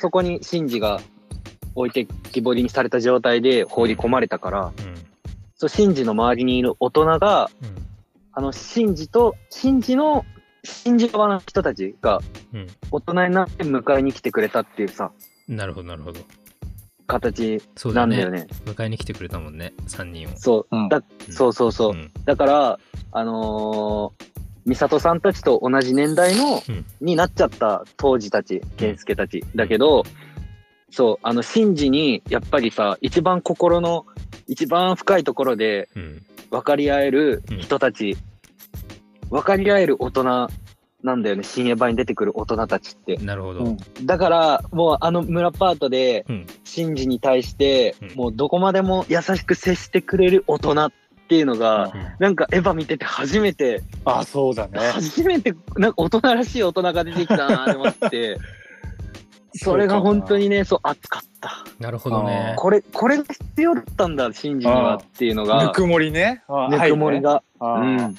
[0.00, 1.00] そこにシンジが
[1.74, 4.94] 置いてきぼりにされた状態で放り込まれたから、うん。
[5.56, 7.86] そう、シンジの周りにいる大人が、うん。
[8.32, 10.24] あの、シンジと、シンジの、
[10.64, 12.20] シンジ側の人たちが
[12.52, 12.66] うん。
[12.90, 15.10] 大人になって迎えに来てくれたっていうさ、
[15.48, 16.20] なるほどなるほど。
[17.06, 18.42] 形そうだなんだよね。
[18.42, 20.32] ね迎えに来てくれたもんね3人を。
[20.36, 20.88] そう、うん。
[20.88, 21.32] だ、うん。
[21.32, 21.94] そうそうそう。
[21.94, 22.10] ん。
[22.24, 22.78] だから、
[23.10, 24.24] あのー、
[24.66, 26.84] 美里さんたちと同じ年代の、うん。
[27.00, 29.44] になっちゃった当時たち、健介たち。
[29.54, 30.04] だけど、
[30.90, 34.06] そう、あの、シンジに、やっぱりさ、一番心の、
[34.46, 36.22] 一番深いところでうん。
[36.50, 38.16] 分かり合える人たち、
[39.32, 40.48] 分かり合える大人
[41.02, 43.16] なんだよね、新エヴァに出てくる大人たちって。
[43.16, 43.64] なるほど。
[43.64, 43.76] うん。
[44.04, 46.46] だから、もうあの村パートで、うん。
[46.64, 50.92] シンジに対してうん、もうどこまでも優しく接してくれる大人っ
[51.28, 52.06] ていうのが、うん。
[52.18, 54.78] なんかエヴァ見てて初めて、あ、そうだね。
[54.78, 58.38] 初めて、なんか大人らしい大人が出てきたなって思って、
[59.54, 61.64] それが本当にね、そう、熱かった。
[61.80, 62.54] なるほどね。
[62.56, 66.42] これ、これが必要だったんだ、シンジにはっていうのぬが、くもりね。
[66.48, 67.20] あぬくもり。
[67.20, 68.18] が、はいねうん。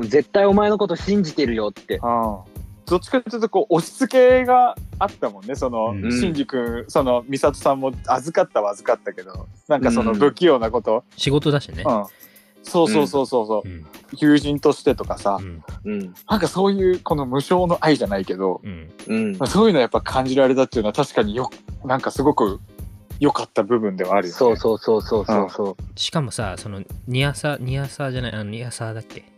[0.00, 1.98] もう絶対お前のこと信じてるよって。
[1.98, 5.54] どっちかというと、こう、押し付けがあったもんね。
[5.54, 11.04] その、うんシンジ君、その、美里さんも預かったは預かったけど、なんかその不器用なこと。
[11.16, 12.04] 仕事だしねうん。
[12.62, 13.86] そうそうそうそうそう、うん
[14.16, 16.14] 友人としてとかさ、うんうん。
[16.28, 19.46] なんかそういうこの無償の愛じゃないけど、うんうん。
[19.46, 21.48] そういうのやっぱ感じられたっていうのは確かによ
[21.84, 22.58] なんかすごく
[23.20, 24.36] 良かった部分ではあるよね。
[24.36, 25.82] そうそうそうそうそうそう。
[25.94, 29.29] しかもさそのニアサニアサじゃないあのニアサだっけ？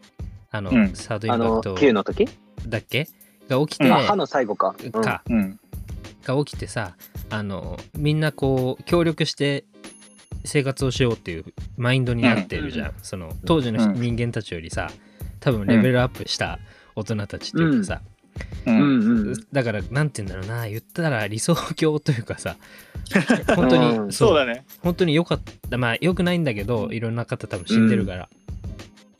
[0.53, 0.95] あの、うん。
[0.95, 2.29] サードインパクト Q の時？
[2.69, 3.09] だっけ？
[3.49, 3.93] が起きて、うん。
[3.93, 4.77] あ、歯の最後か。
[4.81, 4.93] うん。
[4.93, 5.23] か。
[5.29, 5.59] うん。
[6.25, 6.95] が起きてさ
[7.31, 9.65] あのみんなこう協力して
[10.45, 11.45] 生活をしようっていう
[11.77, 14.88] マインドになってるじゃん、その当時のうん人間たちよりさ
[15.41, 16.61] 多分レベルアップした
[16.95, 18.03] 大人たちっていうかさ、
[18.67, 18.71] う。
[18.71, 18.79] うん。
[18.79, 19.35] んうん。
[19.53, 22.55] だからなんて言うんだろうな言ったら理想郷というかさ
[23.57, 24.12] 本当に、うん。
[24.12, 24.65] そうそうだね。
[24.81, 25.77] 本当に良かった。
[25.77, 28.29] まあ良くないんだけどいろんな方多分死んでるから、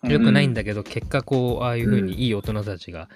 [0.05, 3.09] うん良くないんだけど結果こうああいう風にいい大人たちが、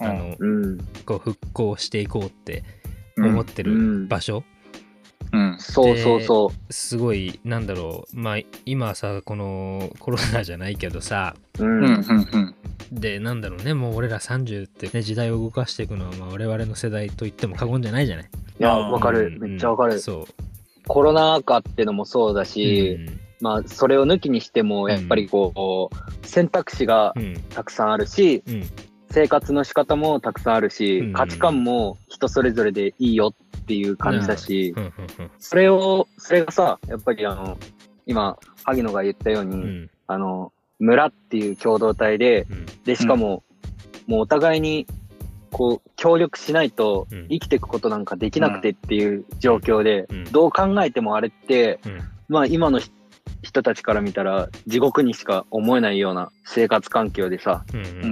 [0.00, 0.78] うんあのうん。
[1.04, 2.64] こう復興していこうって
[3.16, 4.42] うん思ってる場所、
[5.32, 5.56] うん。
[5.58, 11.64] そうそうそすごいなんだろうまあ今さこのコロナじゃないけどさう。
[11.64, 11.84] ううん。
[11.84, 11.86] ん。
[11.86, 12.54] うん。
[12.90, 18.24] でなんだろうねもう俺ら30ってね時代を動かしていくのはまあ我々の世代と言っても過言じゃないじゃない？
[18.26, 19.26] いや、わかる。
[19.40, 19.98] うんめっちゃわかる。
[20.00, 20.26] そ
[20.88, 22.98] コロナ禍ってのもそうだう、し、
[23.42, 27.12] まあ、それを抜きにしても、やっぱりこう、選択肢が
[27.50, 28.62] たくさんあるし、うん。
[29.10, 31.12] 生活の仕方もたくさんあるし、うん。
[31.12, 34.74] 価値観も人それぞれでいいよっていう感じだし、
[35.40, 37.58] それを、それがさ、やっぱりあの、
[38.06, 42.66] 今、萩野が言ったように、あの、村っていう共同体で、うん。
[42.84, 43.42] で、しかも、
[44.06, 44.86] もうお互いに
[45.50, 47.28] こう、協力しないとうん。
[47.28, 50.24] 生きていくことなんかできなくてっていう状況で、うん。
[50.26, 52.00] どう考えてもあれって、うん。
[52.28, 52.90] まあ今のひ
[53.42, 57.92] 人たちから見たら地獄にしか思えないような生活環境でさ、うんううん。
[57.92, 58.08] うん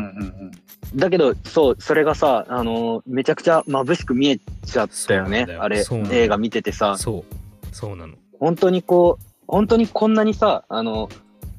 [0.47, 0.51] ん
[0.97, 5.47] だけど、そう、それがさ、あのーめちゃくちゃ眩しく見えちゃったよね。
[5.59, 7.75] あれ映画見ててさ、そう。
[7.75, 8.15] そうなの。
[8.41, 11.09] 本当にこう、本当にこんなにさ、あの、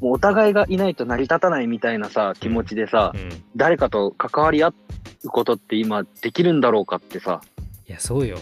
[0.02, 3.44] お互いがいないと成り立たないみたいなさ、気持ちでさ、うん。
[3.56, 4.74] 誰かと関わり合う
[5.30, 7.42] ことって今できるんだろうかってさ、
[7.88, 8.40] いやそうよ。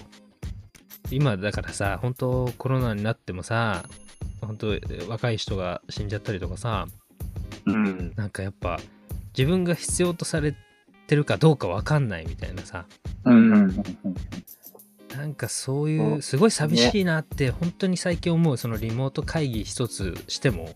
[1.11, 3.83] 今だからさ本当コロナになってもさ
[4.41, 4.67] 本当
[5.07, 6.87] 若い人が死んじゃったりとかさ
[7.65, 8.13] うん。
[8.15, 8.79] なんかやっぱ
[9.37, 10.55] 自分が必要とされ
[11.07, 12.85] てるかどうかわかんないみたいなさ
[13.25, 13.67] うん
[15.15, 20.75] なんかそういううんすごい寂しいなって本当に最近思うそのリモート会議一つしても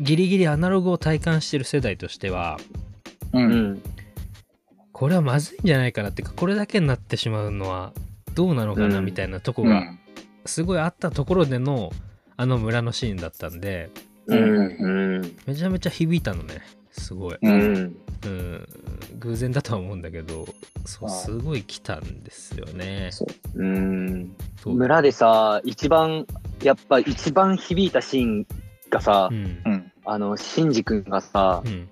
[0.00, 2.58] ギリギリアナログを体感してる世代としては
[3.32, 3.82] ううんん。
[4.92, 7.92] これはまずいんじゃないかなっていうかこれだけになってしまうのは
[8.34, 9.98] どうなのかなうんみたいなとこがうん
[10.44, 11.92] すごいあったところでの
[12.36, 13.90] あの村のシーンだったんで
[14.26, 14.38] うん。
[14.38, 15.36] うん。
[15.46, 17.96] めちゃめちゃ響いたのねすごい、ううんん。
[18.24, 18.66] うん、
[19.18, 20.46] 偶然だとは思うんだけど
[20.84, 24.36] そうああすごい来たんですよねそううん。
[24.62, 26.26] そう村でさ、一番、
[26.62, 28.46] やっぱ一番響いたシーン
[28.90, 31.88] がさ、うんうんあの、シンジ君がさう、ん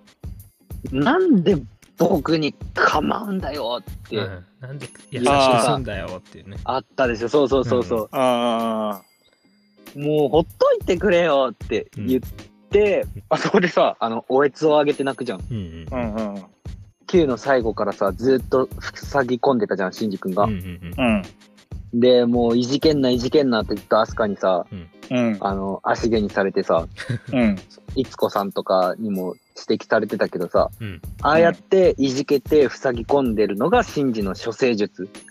[0.92, 1.57] なんで
[1.98, 7.29] 僕に構うんだよってうんなんで優しくすんだよっていうねあったでしょ。
[7.29, 8.09] そうそうそうそう。
[8.12, 9.03] あ
[9.96, 12.20] もうほっといてくれよって言っ
[12.70, 15.40] て、あそこでさ、あの、おえつをあげて泣くじゃん。
[15.50, 15.87] うんうん。
[15.90, 16.44] あうんうん
[17.11, 20.44] 9の最後からさ、ずっと塞ぎ込んでたじゃん、シンジ君が。
[20.44, 22.00] うんうんうん。
[22.00, 24.64] で、もういじけんな、いじけんなってずっとアスカにさ、
[25.11, 25.37] うん。
[25.40, 26.87] あの、足毛にされてさ、
[27.33, 27.59] うん。
[27.96, 29.35] いつこさんとかにも
[29.68, 31.03] 指摘されてたけどさ、うん。
[31.22, 35.03] ああやっていじけて塞ぎ込んでるのがシンジの処世術。
[35.03, 35.30] ううんん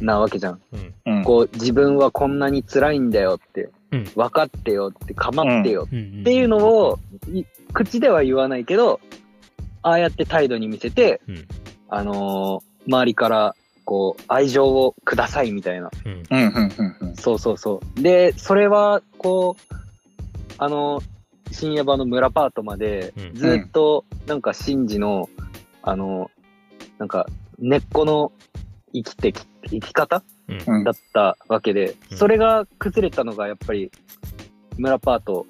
[0.00, 0.60] なわけじゃん。
[0.72, 0.94] うん。
[1.06, 1.24] うん。
[1.24, 4.04] こう、自分はこんなに辛いんだよって、うん。
[4.14, 6.20] 分かってよって、構ってようん。
[6.20, 6.98] っていうのを、
[7.32, 9.00] い口では言わないけど、
[9.82, 11.46] ああやって態度に見せて、うん。
[11.88, 13.54] あのー周りから、
[13.84, 15.90] こう、愛情をくださいみたいな。
[16.04, 16.22] うん。
[16.30, 16.54] うん。
[16.54, 16.96] うん。
[17.00, 17.16] うん。
[17.16, 18.00] そうそうそう。
[18.00, 19.74] で、それは、こう、
[20.58, 21.02] あの、
[21.50, 25.28] 深夜場の村パートまでうん、ずっと、なんか、シンジの、
[25.82, 26.30] あの、
[26.98, 27.26] なんか、
[27.58, 28.32] 根っこの
[29.02, 30.22] 生きてき、生き方？
[30.48, 30.62] うん。
[30.66, 30.84] うん。
[30.84, 32.16] だったわけでう、ん。
[32.16, 33.90] それが崩れたのが、やっぱり、
[34.78, 35.46] 村パート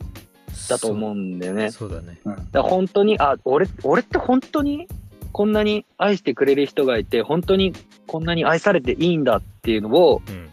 [0.69, 1.71] だと思うんだよね。
[1.71, 1.93] そう。
[1.93, 2.19] だね。
[2.25, 4.89] だから本当に、あ、俺、俺って本当に
[5.33, 7.73] こんなに愛してくれる人がいて、本当に
[8.07, 10.49] こんなに愛されていいんだっていうのを、うん。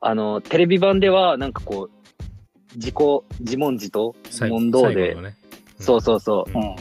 [0.00, 2.94] あの、テレビ版ではなんかこう、自己、
[3.40, 5.36] 自問自答問答で、最後のね。
[5.80, 6.76] そうそうそううんうん。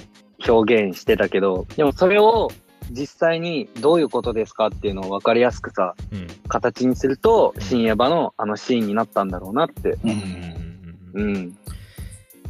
[0.48, 2.52] 表現してたけど、でもそれを
[2.92, 9.90] 実際にどういうことですかっていうのを分かりやすくさ、うん形にするとうん深夜場のあのシーンになったんだろうなって。
[9.92, 11.58] ううんんうん。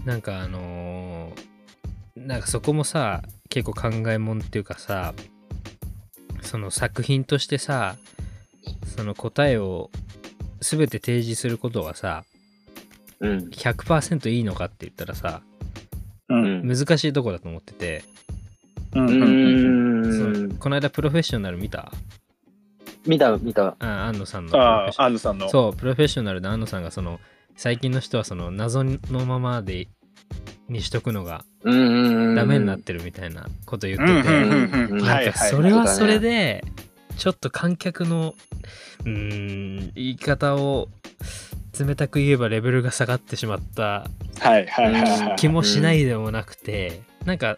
[0.06, 1.48] なんかあのー
[2.28, 5.14] なんかそこもさ結構考えもんっていうかさ
[6.42, 7.96] その作品としてさ
[8.96, 9.92] その答えを
[10.62, 12.24] 全て提示することがさ
[13.20, 13.38] うん。
[13.50, 15.42] 100%いいのかって言ったらさ
[16.30, 18.04] うんうん難しいとこだと思ってて、
[19.06, 20.58] ううん。
[20.58, 21.92] この間プロフェッショナル見た？
[23.06, 23.76] 見た、見た。
[23.80, 27.20] あ安野さんのあ安野さんのそうプロフェッショナルで安野さんがその
[27.56, 29.88] 最近の人はその謎のままで
[30.68, 32.36] にしとくのがうんうんうん。
[32.36, 36.64] ダメになってるみたいなこと言ってて、うんうんうんうんはないんはいかそれはそれで
[37.18, 38.36] ちょっと観客の
[39.06, 40.90] うーん言い方を
[41.80, 43.84] 冷たく言えばレベルが下がってしまった
[44.40, 47.58] はいはいはいはい気もしないでもなくて、なんか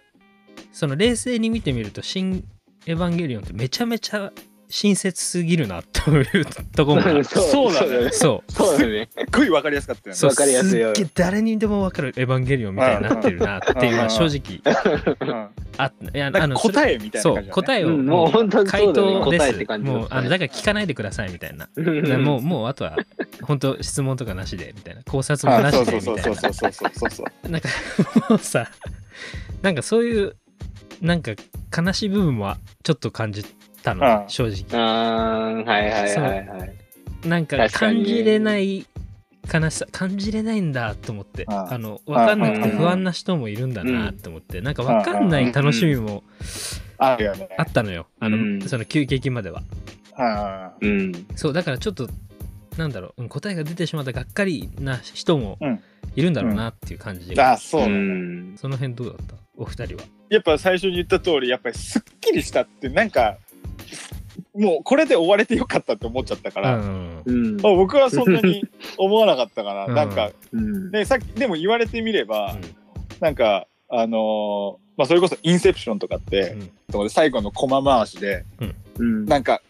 [0.72, 2.44] その冷静に見てみると「新
[2.86, 4.32] エヴァンゲリオン」ってめちゃめちゃ
[4.72, 7.24] 親切すぎるなっていうとこもある。
[7.26, 8.12] そうだね。
[8.12, 8.80] そうそう。
[8.80, 9.10] だね。
[9.12, 10.16] すっごいわかりやすかったよね。
[10.16, 10.30] そう。
[10.30, 19.80] わかりやすいよすっげえ誰にでも分かる「エヴァンゲリオン」みたいになってるなっていうのは正直うんあいやなんかそれ答えみたいなそう答えを、うんもう本当に回答です。
[19.80, 21.68] もうあのだから聞かないでくださいみたいな。
[21.76, 22.96] でもうもうあとは
[23.42, 25.02] 本当質問とかなしでみたいな。
[25.04, 26.42] 考察もあなしそうそうでみたいな。
[26.42, 27.50] そうそうそうそうそうそう。
[27.50, 27.70] なんか
[28.30, 28.70] もうさ
[29.64, 30.36] なんかそういう
[31.02, 31.32] なんか
[31.76, 33.44] 悲しい部分もちょっと感じ
[33.84, 34.66] たのああ正直。
[34.82, 37.28] あー、はいはいはいはい。
[37.28, 38.86] なんか感じれない
[39.52, 46.24] 悲しさ感じれないんだと思ってあの分かんなくて不安な人もいるんだなと思ってなんか分かんない楽しみも
[46.98, 47.18] あ
[47.62, 48.62] ったのよあの、うん。
[48.62, 49.62] その急激までは
[50.16, 51.12] あうん。
[51.36, 52.08] そうだからちょっと
[52.78, 52.92] なん。
[52.92, 53.30] だろううん。
[53.30, 55.80] 答えが出てしまったがっかりな人もうん。
[56.16, 56.34] いるん。
[56.34, 57.84] だろうなっていう感じあが、うあそう。
[58.58, 63.38] その辺どうだったお二人はやっぱ最初に言った通りやっぱりすっきりしたってなんか
[64.56, 67.22] もうこれで終われてよかったって思っちゃったかうら、ん。
[67.26, 67.58] うん。
[67.60, 68.64] あ僕はそんなに
[68.98, 70.92] 思わなかったから、うんなんか、うん。
[70.92, 72.62] ね、さっき、でも言われてみれば、うん
[73.20, 76.56] なんか、あのーまあ、それこそインセプションとかって、
[76.90, 78.46] その最後の駒回しで、
[78.98, 79.26] うん。
[79.26, 79.62] なんか、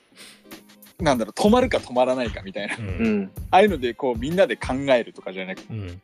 [0.99, 2.75] なんだろう、止まるか止まらないかみたいな。
[2.77, 2.79] う。
[2.79, 3.31] うんん。
[3.49, 5.87] ああいうので、こう、みんなで考えるとかじゃなくうん。
[5.87, 6.01] て、うん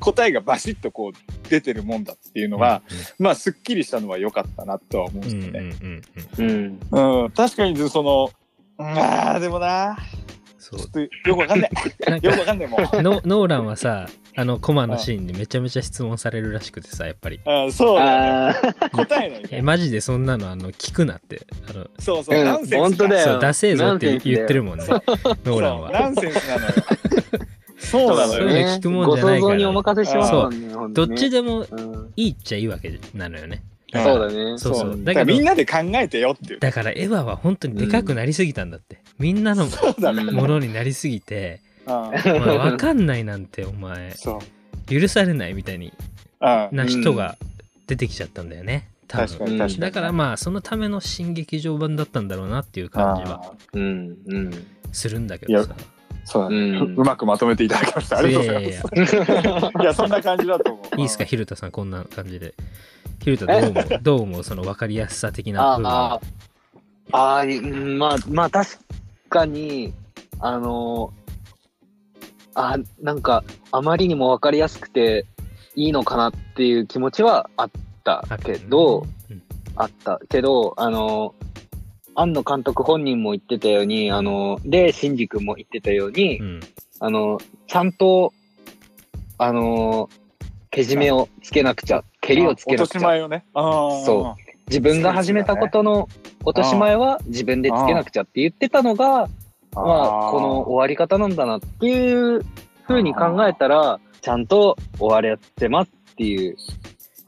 [0.00, 2.82] 答えがバシッとこう、出てるもんだっていうのは、
[3.18, 5.40] まあ、すっきりしたのは良かったなとは思うんうん。
[5.40, 5.68] ですようん。
[5.70, 5.76] ね。
[6.38, 6.80] うん。
[6.90, 7.24] うん。
[7.24, 8.30] うん、確かに、その、
[8.78, 9.96] ああ、でもな、
[10.58, 11.70] そうちょっとよくわかんない。
[12.08, 13.02] なんかよくわかんない、もう。
[13.02, 18.74] ノノーランはさあのコマのシーンでめちゃめちゃ質問されるらしくてさやっぱりあそうだね。
[18.92, 19.48] 答えないね。
[19.50, 22.78] えマジでそんなのあの聞くなってあのそうそう、うんナンセンスだ。
[22.78, 26.72] 本当だよそうダセーぞって言ってるもんねノーランそうはナンセンスなのよ。
[27.82, 28.66] そうなのそういうよ。
[28.66, 29.40] の聞くもんじゃないから。
[29.40, 30.74] ご想像にお任せしますもんね。
[30.74, 33.62] 本どっちでもうんいいっちゃいいわけなのよね。
[33.94, 34.58] そうだね。
[34.58, 35.04] そうそう。
[35.04, 36.60] だからみんなで考えてよっていう。
[36.60, 44.14] だからエヴァは本当にでかくなりすぎたんだって、みんなのものになりすぎて、わかんないなんてお前。
[44.88, 45.92] 許されないみたいに
[46.40, 46.68] うん。
[46.72, 47.36] な人が
[47.86, 48.88] 出てきちゃったんだよね。
[49.08, 49.80] 多分確かに確かに。
[49.80, 54.16] だからまあそのための新劇場版だったんだろうなっていう感じはあうん。
[54.26, 54.66] うん。
[54.92, 55.74] するんだけどさ。
[55.74, 58.18] ーそうだね、ううんまくまとめていただきました。
[58.18, 58.96] ありがとうございます。
[58.96, 61.00] いやいやいいや、そんな感じだと思う。
[61.00, 62.54] いいっすか、ひるたさん、こんな感じで。
[63.22, 63.98] ひるたどう思う？
[64.02, 64.44] どう思う？
[64.44, 66.20] その分かりやすさ的な部分あは。
[67.12, 68.78] あ、ああ、うんまあ、まあ確
[69.28, 69.92] かに、
[70.40, 71.12] あの
[72.54, 75.26] あなんか、あまりにもわかりやすくて
[75.74, 77.70] いいのかなっていう気持ちはあっ
[78.04, 79.42] たけど、うん
[79.74, 81.34] あったけど、あの
[82.14, 86.60] 庵野監督本人も言ってたように、あので、シンジ君も言ってたように、うん。
[87.00, 88.32] あの、ちゃんと、
[89.38, 90.08] あの
[90.70, 92.84] けじめをつけなくちゃ、蹴りをつけなくちゃ。
[92.84, 93.44] 落とし前をね。
[93.54, 94.36] そそ
[94.68, 96.08] 自分が始めたことの
[96.44, 99.28] 落とし前は自分でつけなくちゃって言ってたのが、
[99.74, 102.42] まあ、この終わり方なんだなっていう
[102.88, 106.56] 風に考えたら、ちゃんと終われてますっていう、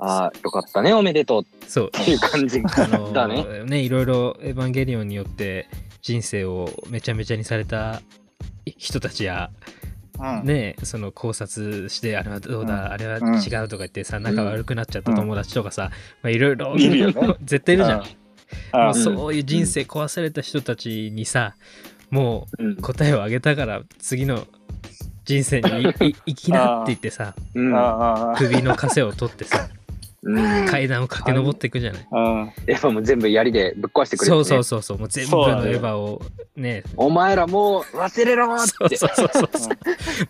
[0.04, 1.86] ああ、よかったね、おめでとうそう。
[1.88, 3.64] っていう感じあのだね。
[3.64, 5.68] ね、いろいろエヴァンゲリオンによって
[6.02, 8.02] 人生をめちゃめちゃにされた
[8.76, 9.50] 人たちや、
[10.18, 13.20] うんね、その考察して、あれはどうだ、うんあれは違
[13.64, 15.90] うとか言ってさ、仲悪くなっちゃった友達とかさ、
[16.22, 18.00] まあ、いろいろいるよね 絶対いるじゃん。
[18.00, 18.04] うん
[18.72, 21.54] もうそういう人生壊された人たちにさ、
[22.10, 24.46] もうんう答えをあげたから次の
[25.24, 25.92] 人生に
[26.26, 27.74] 生きなって言ってさうん。
[27.74, 29.83] ああ首の枷を取ってさうん。
[30.70, 32.02] 階段を駆け上っていくじゃない？
[32.66, 34.44] エヴァも全部槍でぶっ壊してくれる、ね。
[34.44, 34.98] そうそうそうそう。
[34.98, 36.22] もう全部のエヴァを
[36.56, 36.82] ね。
[36.96, 38.96] お前らもう忘れろーって。
[38.96, 39.60] そうそうそうそう。
[39.60, 39.70] そ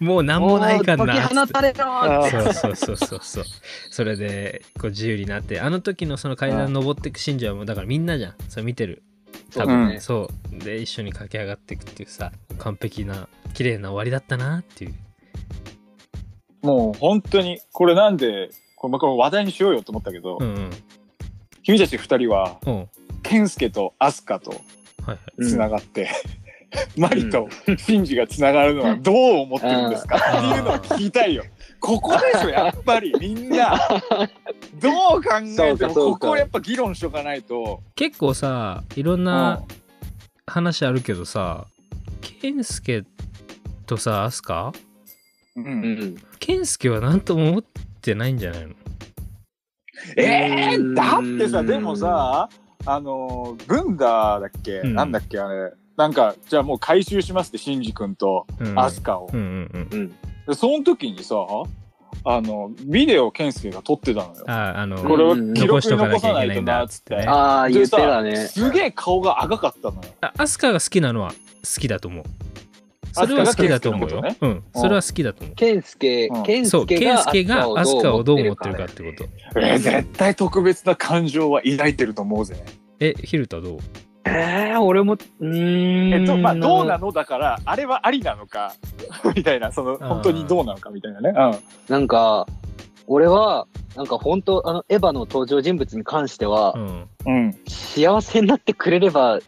[0.01, 2.53] うもう何もないかんな放たれろーって。
[2.53, 3.21] そうそうそうそう。
[3.23, 3.45] そう
[3.91, 5.61] それでこう自由になって。
[5.61, 8.35] あの時のその階段登っていく信者はもうだからみんなじゃん。
[8.49, 9.03] それ見てる。
[9.55, 10.59] 多分そうね、そう。
[10.65, 14.95] で一緒に駆け上がっていくっていうさ完璧な綺麗な終わりだったなっていう。
[16.63, 18.49] もう本当に、これなんで、
[18.89, 20.71] これこれ話題にしようよと思ったけど、うんうん。
[21.63, 22.77] 君たち二人は、うん。
[22.77, 22.89] はい
[23.25, 24.61] 健介とアスカと
[25.03, 26.11] はいつながって、
[26.97, 30.51] マリとシンジがつながるのは どう思ってるんですか、うん。
[30.51, 31.43] っていうのを聞きたいよ。
[31.81, 33.81] ここでしょ、やっぱりみんな。
[34.79, 37.83] どう考えても、ここをやっぱ議論しとかないと。
[37.97, 39.63] 結構さいろんな
[40.47, 41.67] 話あるけどさ
[42.43, 43.05] 健介
[43.87, 44.75] とさアスカ？
[45.57, 45.65] うん。
[45.65, 45.71] うん。
[45.71, 46.17] うん。
[46.39, 47.65] 健介は何とも思っ
[48.05, 48.75] てないんじゃないの？
[50.17, 52.49] えー、だってさ、うんでもさ、
[52.85, 55.73] あの、ブンダーだっけ、うんなんだっけあれ。
[55.97, 59.31] なんか、じゃあもう回収しますって、シンジ君とうんアスカを。
[59.33, 60.09] うんうんうんうん。
[60.47, 61.37] でその時にさ、
[62.27, 64.45] あの、ビデオ健介が撮ってたのよ。
[64.47, 67.17] ああのこれをうん記録に残さないとな、つって。
[67.27, 68.37] ああ、言ってたね。
[68.37, 70.03] すげえ顔が赤かったのよ。
[70.21, 72.25] あアスカが好きなのは好きだと思う
[73.15, 74.63] それは好きだと思うよ、アスカうん。
[74.75, 75.55] それは好きだと思う。
[75.57, 76.87] ケンスケうん、ケンそう。
[76.87, 79.25] 健スケが介がアスカをどう思ってるかかってこと。
[79.61, 82.57] えー絶対特別な感情は抱いてると思うぜ。
[83.01, 83.79] えヒルタどう？
[84.27, 86.13] えー、俺も、うーん。
[86.15, 88.73] えっと、まあ、どうなのだから、あれはありなのか、
[89.37, 91.35] みたいな、その、本当にどうなのかみたいなね。
[91.37, 91.41] う
[91.91, 91.93] ん。
[91.93, 92.47] なんか、
[93.07, 97.09] 俺は、なんか本当、あの、エヴァの登場人物に関しては、うん。
[97.27, 97.55] うん。
[97.69, 99.39] 幸せになってくれれば、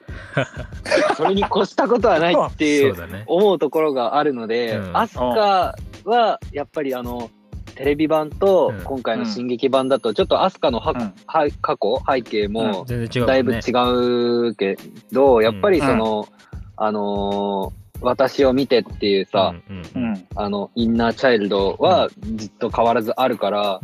[1.16, 3.24] それに越したことはないっていうそうだね。
[3.26, 4.96] 思うところがあるので、うん。
[4.96, 7.30] アスカは、やっぱりあの、
[7.74, 8.84] テレビ版とうん。
[8.84, 11.14] 今回の進撃版だと、ちょっとアスカのは、うん。
[11.26, 13.26] は過去、背景も、全然違うもんね。
[13.26, 14.76] だいぶ違うけ
[15.12, 16.28] ど、やっぱりその、
[16.76, 20.12] あのー私を見てっていうさ、うんううん。
[20.12, 20.26] ん。
[20.34, 23.80] あの、インナーチャイルドはずっと変わらずあるから。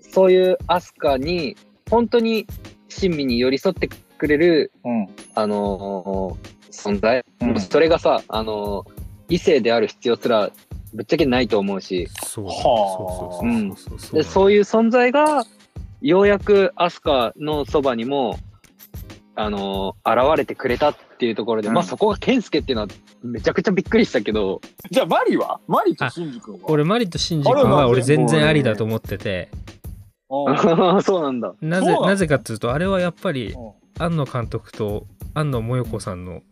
[0.00, 1.56] そういうアスカに、
[1.90, 2.46] 本当に
[2.88, 5.08] 親身に寄り添ってくれる、うん。
[5.34, 7.60] あのー存在、うん。
[7.60, 8.92] それがさ、あのー
[9.30, 10.50] 異性である必要すら
[10.94, 12.08] ぶっちゃけないと思うし、
[14.22, 15.44] そういう存在が、
[16.00, 18.38] ようやくアスカのそばにも、
[19.34, 21.74] あのー現れてくれたっていうところで、うん。
[21.74, 22.88] まあそこがケンスケっていうのは
[23.22, 24.60] めちゃくちゃびっくりしたけど、
[24.90, 25.60] じゃあ、マリは？
[25.66, 26.60] マリとシンジ君は？
[26.70, 29.48] 俺マリとシンジ君は俺全然ありだと思ってて。
[30.30, 30.56] うん
[31.02, 31.54] そうなんだ。
[31.60, 33.72] なぜそうなのなぜかっていうとあれはやっぱりうん。
[33.98, 36.42] 庵野監督と庵野もよこさんの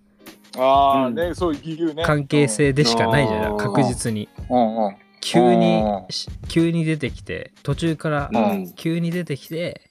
[0.58, 1.14] ああ、うん。
[1.14, 2.02] ね、そういう理由ね。
[2.04, 3.56] 関係性でしかないじゃない、うん。
[3.58, 4.28] 確実に。
[4.48, 4.96] うんうん。
[5.20, 8.72] 急にうんし急に出てきて途中からうん。
[8.74, 9.82] 急に出てきて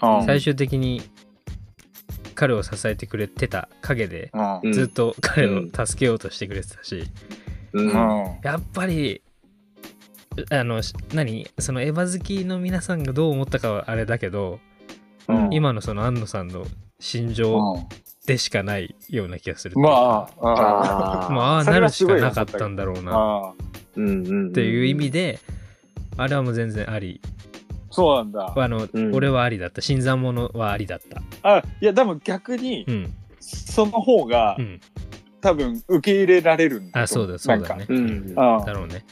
[0.00, 0.24] うん。
[0.24, 1.02] 最終的に
[2.40, 4.32] 彼を支えてくれてた陰で
[4.72, 7.04] ずっと彼を助けようとしてくれてたし、
[7.74, 7.88] うん。
[7.88, 7.92] うん。
[8.42, 9.20] やっぱり
[10.50, 11.46] あのし何？
[11.58, 14.58] そのエヴァ好きの皆さんがどう思ったかはあれだけど、
[15.28, 15.52] うん。
[15.52, 16.64] 今のその安野さんの
[16.98, 17.86] 心情
[18.26, 19.80] でしかないような気がするう。
[19.80, 21.32] んまあ、ああー。
[21.34, 23.52] まああなるしかなかったんだろうな。
[23.52, 25.40] っていう意味で
[26.16, 27.20] あれはもう全然あり
[27.90, 28.52] そうなんだ。
[28.56, 29.14] あの、うん。
[29.14, 29.80] 俺はありだった。
[29.80, 31.22] 新参者はありだった。
[31.42, 33.14] あ、いや、でも逆にう、ん。
[33.40, 34.80] その方がう、ん。
[35.40, 37.86] 多分受け入れられるんだあそうだそうだね。
[37.88, 38.34] うん。
[38.34, 38.60] なん。
[38.60, 39.04] かだろうね。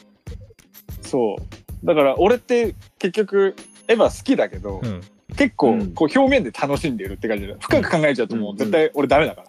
[0.98, 1.04] うん。
[1.04, 1.36] そ
[1.82, 1.86] う。
[1.86, 3.56] だから、俺って結局、
[3.88, 5.00] エヴァ好きだけどう、ん。
[5.36, 5.94] 結構うん。
[5.94, 9.44] こう表面で楽しんでるって感じで、深く考えちゃうともう絶対俺ダメだか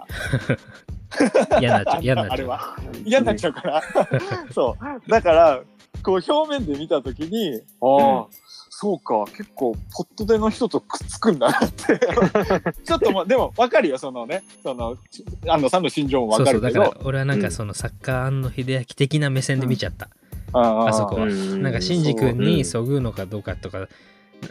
[1.51, 1.59] ら。
[1.59, 2.01] 嫌になっちゃう。
[2.03, 2.33] 嫌になっちゃう。
[2.33, 2.77] あれは。
[3.05, 3.83] 嫌になっちゃうから。
[4.53, 4.77] そ
[5.07, 5.09] う。
[5.09, 5.61] だから、
[6.03, 8.27] こう表面で見たときに、ああ、
[8.81, 11.99] そうか、結構、ポットでの人とくっつくんだなって。
[12.85, 14.95] ちょっともう、でも分かるよ、そのね、その、
[15.45, 16.85] 安野さんの心情もそうそう分かるけど。
[16.85, 20.07] だから俺はなんかそのサッカー庵野秀明的な目線で見ちゃった、
[20.53, 21.23] ああそこは。
[21.23, 23.89] うんなんかシンジ君にそそぐうのかどうかとか、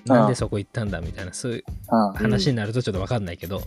[0.05, 2.13] なんでそこ行ったんだみたいなそういううん。
[2.15, 3.63] 話になるとちょっと分かんないけど、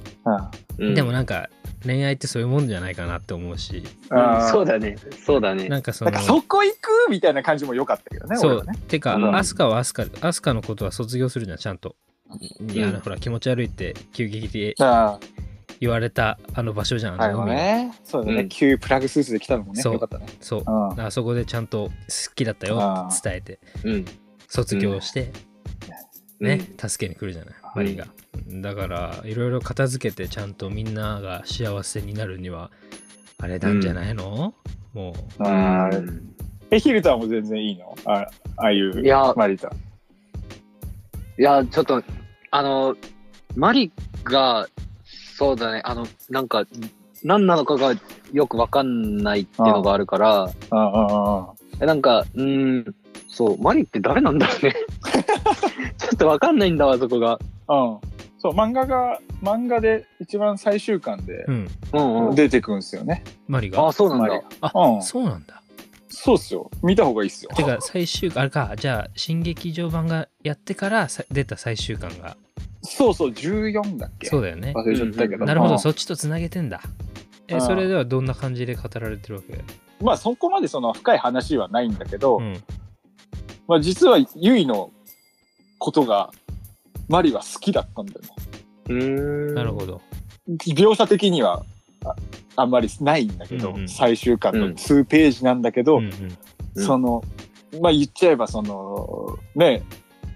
[0.78, 0.94] うん。
[0.96, 1.50] でもなんか
[1.86, 4.50] 恋愛ってそういうもんじゃないかなって思うしうん。
[4.50, 4.98] そうだね。
[5.26, 5.70] そうだね。
[5.70, 8.66] なんかそのそこ行くみたいな感じも良かったけどね、そう。
[8.88, 9.36] てか、うん。
[9.36, 11.96] アスカはアスカアスカのことは卒業するじゃんちゃんと、
[12.74, 15.20] いやあのほら気持ち悪いって急激であ
[15.80, 17.30] 言われたあの場所じゃん、あ、はい。
[17.32, 17.56] あの海。
[17.56, 17.94] ね。
[18.04, 18.42] そうだね。
[18.42, 18.50] うん。
[18.50, 19.94] 旧プラグスーツで来たのもね、そう。
[19.94, 20.28] よかったね。
[20.40, 20.64] そう。
[20.66, 21.02] うん。
[21.02, 24.06] あそこでちゃんと好きだったよあって伝えてうん。
[24.48, 25.32] 卒業して、
[26.42, 26.90] ね、うん。
[26.90, 28.08] 助けに来るじゃないマリが、
[28.62, 32.72] だからいろいろ片付けてちゃんとみんなが幸せになるには
[33.38, 34.54] あれなんじゃないの、
[34.94, 35.44] もう。
[35.44, 36.22] あー
[36.72, 37.96] え、ヒルタも全然いいの？
[38.06, 38.28] あ
[38.58, 39.02] ああいう。
[39.04, 39.34] いや。
[39.36, 39.72] マリタ。
[41.38, 42.04] いや、ちょっと、
[42.52, 42.96] あの、
[43.56, 43.92] マリ
[44.24, 44.68] が、
[45.36, 46.66] そうだね、あの、なんか、
[47.24, 47.94] 何なのかが
[48.32, 51.48] よくわかんないっていうのがあるから、うんうんうん。
[51.82, 52.96] えなんか、うーん、
[53.34, 54.76] そう、マリって誰なんだろうね。
[55.98, 57.40] ちょっとわかんないんだわ、そこが。
[57.70, 57.98] うん。
[58.38, 62.36] そう、漫画が、漫画で一番最終巻でうんうんうん。
[62.36, 63.24] 出てくんですよね。
[63.48, 64.42] マリがあ、そうなんだ。
[64.62, 65.62] あ、うんそうなんだ
[66.10, 66.70] そうっすよ。
[66.84, 67.52] 見た方がいいっすよ。
[67.56, 72.36] てか最終あれかじゃあ新劇場版がやってからさ出た最終巻が
[72.82, 74.28] そうそう、14だっけ？
[74.28, 75.46] そうだよね忘れちゃったけど。
[75.46, 76.82] なるほどうんそっちとつなげてんだ
[77.48, 79.58] えうんそれではどんな感じで語られてるわけ？
[80.04, 82.62] まあ、そこまでその深い話はないんだけど、うん
[83.72, 84.92] まあ、実はユイの
[85.80, 86.30] ことが、
[87.08, 88.28] マリは好きだったんだよね。
[88.90, 89.56] うーん。
[89.56, 90.02] なるほど。
[90.68, 91.64] 描写的には
[92.04, 92.14] あ
[92.58, 93.88] あんまりないんだけど、うんうん。
[93.88, 94.74] 最終巻のうん。
[94.74, 96.38] 2ページなんだけど、うんうん。
[96.76, 96.86] うん。
[96.86, 97.24] その、
[97.82, 99.84] まあ言っちゃえばその、ね、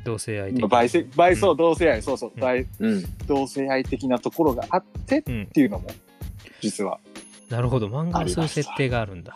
[0.05, 0.69] 同性愛的な。
[0.69, 1.57] 倍性、倍層うん。
[1.57, 2.39] 同性愛、そうそう、うん。
[2.39, 3.03] 倍うん。
[3.27, 5.89] 同性愛的なところがあってっうんていうのも、
[6.61, 7.01] 実は。
[7.49, 7.88] なるほど。
[7.88, 9.36] 漫画はそういう設定があるんだ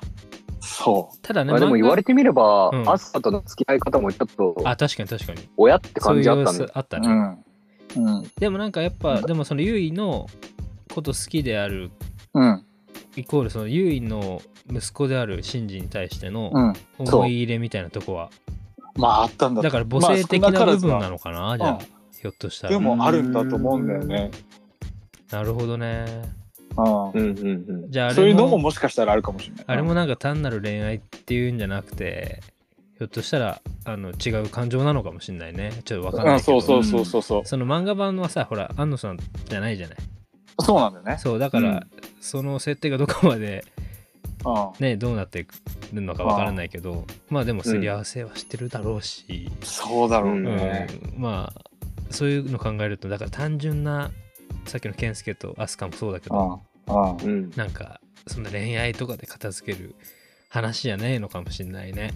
[0.61, 6.65] そただねあでも言われててみれば、うんアスカとの付き合い方もちょっと、あ確かに確かに親って感じあったね。
[6.73, 6.99] あったう。
[7.01, 8.17] ね、うん。
[8.17, 8.31] うん。
[8.39, 10.27] でもなんかやっぱでもそのユイの
[10.93, 11.91] こと好きである
[12.33, 12.65] うん。
[13.15, 14.41] イコールそのユイの
[14.71, 16.73] 息子であるシンジに対してのうん。
[16.97, 18.29] 思い入れみたいなとこは、
[18.95, 24.29] まああったんだだから母性的な部分なのかな、じゃあ、うんひょっとしたでらもあるんだと思うんだよね。
[25.31, 26.05] なるほどね
[26.83, 27.21] うん。
[27.21, 27.47] うんうん
[27.83, 27.91] うん。
[27.91, 29.65] じゃああれもそういうのももしかしたらあるかもしれない。
[29.67, 32.41] あれもなんか単なる恋愛っていうんじゃなくて
[32.97, 37.45] ひょっとしたらあの違う感情なのかもしれないねちょっとわかんう、なんいけどそうそうそうそうそう。
[37.45, 39.97] その漫画版はさほら安野さんじゃないじゃない
[40.59, 41.17] そうなんだよね。
[41.19, 41.79] そうだから、うん
[42.21, 43.63] その設定がどこまで
[44.45, 44.83] うん。
[44.83, 45.53] ねどうなってく
[45.93, 50.87] るのかわからないけどまあでもすり合わせはしてるだろうし、そうだろううんね。
[51.17, 51.61] まあ
[52.09, 54.11] そういうの考えるとだから単純な
[54.65, 57.17] さっきの健介と飛鳥もそうだけど、うん。
[57.17, 57.43] うん。
[57.43, 57.51] うん。
[57.55, 59.95] なんかそんな恋愛とかで片付ける
[60.49, 62.13] 話じゃねえのかもしんないね。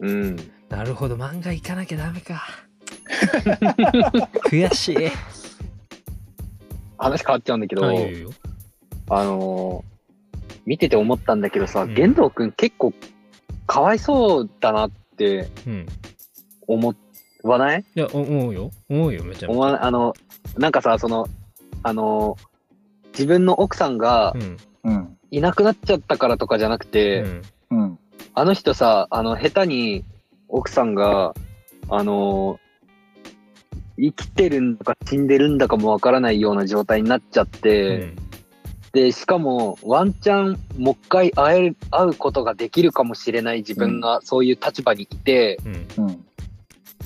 [0.00, 0.36] うんうん。
[0.68, 2.42] なるほど漫画行かなきゃダメか。
[4.50, 4.96] 悔しい。
[6.98, 7.92] 話変わっちゃうんだけど、あ
[9.24, 9.96] のー
[10.64, 11.94] 見てて思ったんだけどさ、うん。
[11.94, 12.92] 玄道くん結構
[13.68, 15.86] かわいそうだなってうん。
[16.66, 16.94] 思
[17.44, 17.84] わない？
[17.94, 18.70] いやお思うよ。
[18.90, 19.72] 思うよめちゃめ思ちゃ。
[19.74, 20.12] わあの、
[20.58, 21.28] なんかさ、その、
[21.84, 22.55] あのー
[23.16, 24.34] 自分の奥さんが。
[25.32, 27.22] いなくなっちゃったからとかじゃなくて、
[27.70, 27.98] うんうん。
[28.34, 30.04] あの人さ、あの、下手に
[30.48, 31.34] 奥さんが、
[31.88, 32.66] あのー
[33.98, 38.16] 生きてるんだか死んでるんだかもわからないような状態になっちゃっうて、ん
[38.92, 45.58] で、しかも、ワンチャン、もう一回会える、会うことができるかもしれない自分がそういう立場にいて、
[45.98, 46.24] うんうん。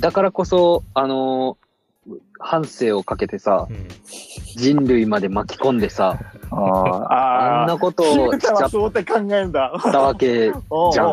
[0.01, 1.60] だからこそ、あのー
[2.39, 3.89] 半生をかけてさ、うん。
[4.57, 6.19] 人類まで巻き込んでさ、
[6.51, 7.63] ああ。
[7.63, 9.53] あんなことをしちゃったはそうって考えん。
[9.53, 9.73] だ。
[9.83, 11.09] たわけ、じゃん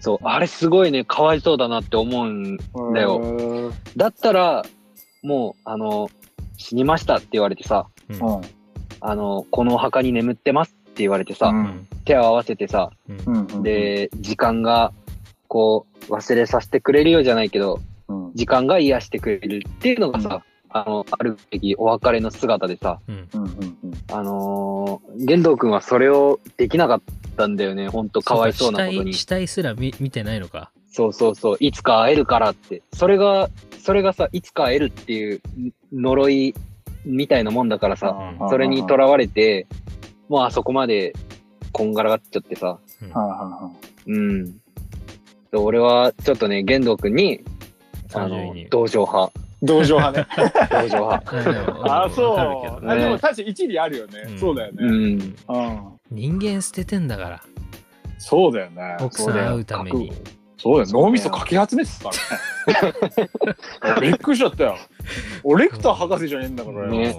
[0.00, 2.56] そう、あれすごいね、かわいそうだなって思うん
[2.92, 3.18] だよ。
[3.18, 3.72] うん。
[3.96, 4.64] だったら、
[5.22, 6.10] もう、あの、
[6.56, 8.40] 死にましたって言われてさ、うん。
[9.00, 11.56] あの、このお墓に眠ってますって言われてさ、うん。
[11.56, 12.90] うん手を合わせてさ、
[13.26, 13.46] うん。
[13.52, 13.62] うん。
[13.62, 14.92] で、時間が、
[15.48, 17.82] こう、忘れさせてくれるようじゃないけど、うん、
[18.40, 23.42] 時間が癒してくれるっていうのがさ、あの、あるべきお別れの姿でさ、うんうん。
[23.42, 23.76] うん。
[24.10, 27.02] あのー、玄道くんはそれをできなかっ
[27.36, 29.26] たんだよね、ほんとかわいそうなことに死。
[29.26, 32.82] 体死体すら見見てないのかそうそうそう、いつか会えるからって。
[32.94, 35.42] それが、それがさ、いつか会えるっていう
[35.92, 36.54] 呪い
[37.04, 39.66] みたいなもんだからさ、うんそれにとらわれて、
[40.30, 41.12] もうあそこまで
[41.72, 43.70] こんがらがっちゃってさ、うんはいは
[44.06, 44.52] うん。
[45.50, 47.44] で俺はちょっとね、玄道くんに、
[48.14, 49.32] あの30位に、同情派。
[49.38, 49.66] い。
[49.66, 50.26] 同情派ね。
[50.70, 51.24] 同情派。
[52.04, 52.98] あそう。
[52.98, 54.32] でも確かに一理あるよねう。
[54.34, 55.32] んそうだよね。
[56.10, 57.42] 人間捨ててんだから
[58.18, 58.96] そうだよね。
[59.00, 60.12] 奥さん会うために
[60.56, 61.04] そうだよ。
[61.04, 64.00] 脳みそかき集めてたからね。
[64.00, 64.76] びっくりしちゃったよ。
[65.44, 66.86] 俺レクター博士じゃねえんだからよ。
[66.90, 67.16] ね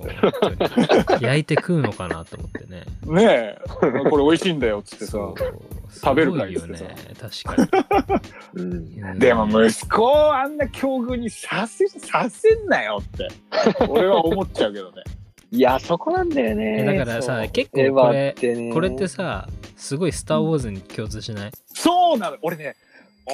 [1.22, 3.60] 焼いて食うのかなと思ってねえ。
[4.10, 5.18] これ美味しいんだよっつってさ。
[5.94, 7.80] 食べるかすごいよいっつってね確か
[8.54, 8.86] うん。
[8.86, 13.28] にうんでも息子をあんな境遇にさせ、させんなよって。
[13.88, 15.04] 俺は思っちゃうけどね。
[15.54, 16.82] いや、そこなんだよね。
[16.82, 22.38] えだからさ結構これァってねこれってさすごい「スター・ウォーズ」に共通しない、そうなの。
[22.42, 22.76] 俺ね、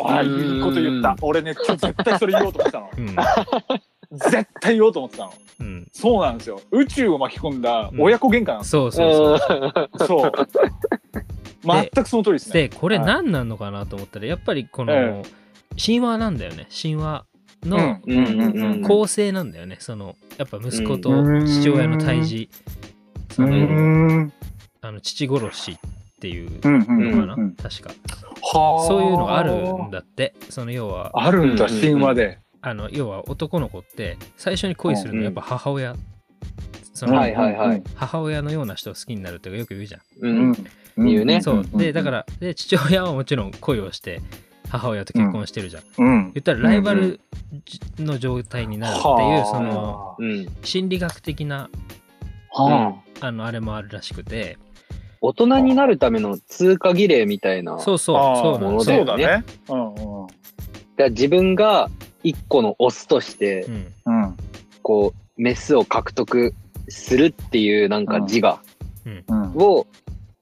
[0.03, 1.15] ああ、うんいいこと言った。
[1.21, 2.89] 俺ね、今日絶対それ言おうと思ってたの。
[2.97, 3.15] うん
[4.11, 5.33] 絶対言おうと思ってたの。
[5.59, 6.61] うん、そうなんですよ。
[6.71, 10.05] 宇宙を巻き込んだ親子喧嘩なんですそうそうそうう。
[10.05, 10.31] そう。
[11.63, 12.67] 全くその通りですね。
[12.67, 15.23] でこれ何なのかなと思ったらやっぱりこのえ
[15.83, 16.67] 神話なんだよね。
[16.69, 17.25] 神話
[17.63, 19.77] のんうんうんうん構成なんだよね。
[19.79, 21.45] そのやっぱ息子とうん。
[21.47, 22.49] 父親の対峙
[23.31, 24.33] そのん。
[24.81, 27.89] あの父殺しっていううんうんのかな、うん確か。
[28.53, 28.87] はあ。
[28.87, 30.35] そういうのがあるんだって。
[30.49, 31.11] その要は。
[31.15, 32.39] あるんだ、うん神話で。
[32.61, 35.95] あの要は男の子って最初に恋するのはやっぱ母親、
[36.93, 40.01] そうんのはいはいはい母親のような人を好きになるってよく言うじゃん。
[40.21, 40.53] うん。
[40.97, 44.19] 言うねそうでだからで父親はもちろん恋をして
[44.69, 45.83] 母親と結婚してるじゃん。
[45.97, 46.31] うん。
[46.33, 47.19] 言ったらライバル
[47.99, 50.47] の状態になるっていう、はあそのうん。
[50.63, 51.69] 心理学的な
[52.51, 54.57] はあのあれもあるらしくて
[55.21, 57.79] 大人になるための通過儀礼みたいな。
[57.79, 59.45] そうそうあそうなものだよねそうだね。
[59.69, 60.27] うんう
[61.11, 61.89] 自分が
[62.29, 64.37] 一個のオスとして、うんうん。
[64.81, 66.53] こう、メスを獲得
[66.89, 68.59] するっていうなんか自我
[69.05, 69.53] うん。
[69.55, 69.87] を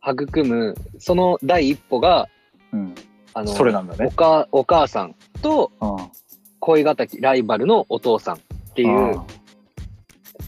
[0.06, 2.28] 育む、その第一歩が、
[2.72, 2.96] うん。
[3.34, 4.06] あの、それなんだね。
[4.06, 5.98] おかお母さんとうん。
[6.60, 8.40] 恋敵、ライバルのお父さんっ
[8.74, 9.22] ていう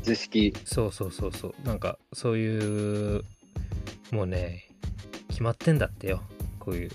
[0.02, 0.54] 図式。
[0.66, 3.24] そうそうそうそうなんかそういう
[4.12, 4.68] もうね
[5.30, 6.22] 決まってんだってよ
[6.60, 6.92] こういう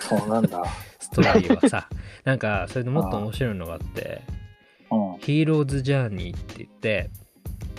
[0.00, 0.62] そうなんだ。
[1.12, 1.88] ストーリーはさ
[2.24, 4.22] なんかそれでもっと面白いのがあって
[4.90, 5.18] うん。
[5.18, 7.10] ヒーローズ・ジャーニーって言って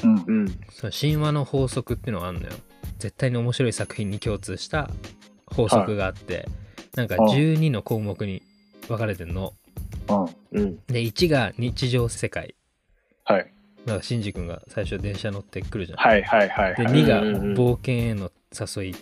[0.03, 0.43] うんう。
[0.45, 0.47] ん。
[0.71, 2.53] その神話の法則っていうのがあるのよ
[2.97, 4.89] 絶対に面白い作品に共通した
[5.47, 6.47] 法則があって、
[6.95, 8.43] なんかはい12の項目に
[8.87, 9.53] 分かれてんの
[10.53, 10.61] うん。
[10.61, 10.75] うん。
[10.87, 12.55] で1が日常世界
[13.23, 13.51] はい。
[13.85, 16.93] だからシンジ君が最初電車乗ってくるじゃん、はいはいはいではい。
[16.93, 17.23] 2が
[17.55, 18.95] 冒険への誘い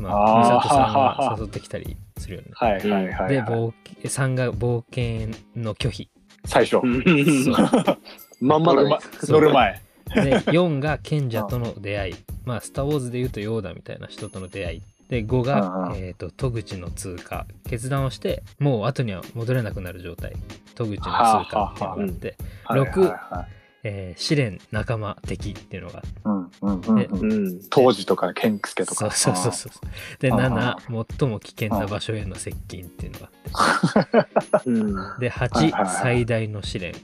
[0.00, 2.48] まあ美里さんはははが 誘ってきたりするよね。
[2.54, 3.28] はいはいはいはい。
[3.28, 3.72] で冒
[4.04, 6.08] 3が冒険の拒否。
[6.44, 6.80] 最初。
[8.40, 8.98] まんまだね。
[9.22, 9.80] 乗る前。
[10.14, 12.14] で4が賢者との出会い。
[12.44, 14.82] まあスター・ウォーズで言うとヨーダみたいな人との出会い。
[15.08, 15.96] で5うんが、うん。
[15.96, 17.46] えー、と戸口の通過。
[17.68, 20.32] 決断をしてもう後には戻れなくなる状態。
[20.74, 22.36] 戸口の通過っていうのがあって、
[22.70, 23.56] 六はいはいはい
[23.88, 27.32] えー試練仲間敵っていうのがあってうんうんうんでうん。
[27.32, 27.60] うん。
[27.70, 29.10] 当時とか、ケンクスケとか。
[29.12, 34.72] そうそうそうそうであ7最も危険な場所への接近っていうのがあってう
[35.16, 35.20] ん。
[35.20, 36.94] ではい8はいはい最大の試練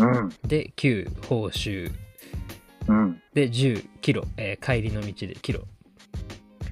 [0.00, 0.28] うん。
[0.46, 1.90] で9報酬
[2.88, 3.22] うん。
[3.32, 5.62] で10キロ、えー帰りの道でキロ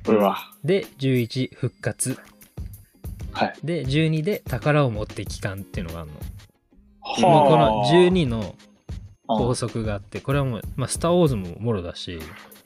[0.08, 0.36] うわ。
[0.64, 2.18] で11復活
[3.32, 3.54] はい。
[3.64, 6.22] で12で宝を持って帰還っていうのがあるのは
[7.40, 8.71] もうこの12のうん
[9.26, 12.20] 法則があってこれはもう、まあ、スター・ウォーズももろだしう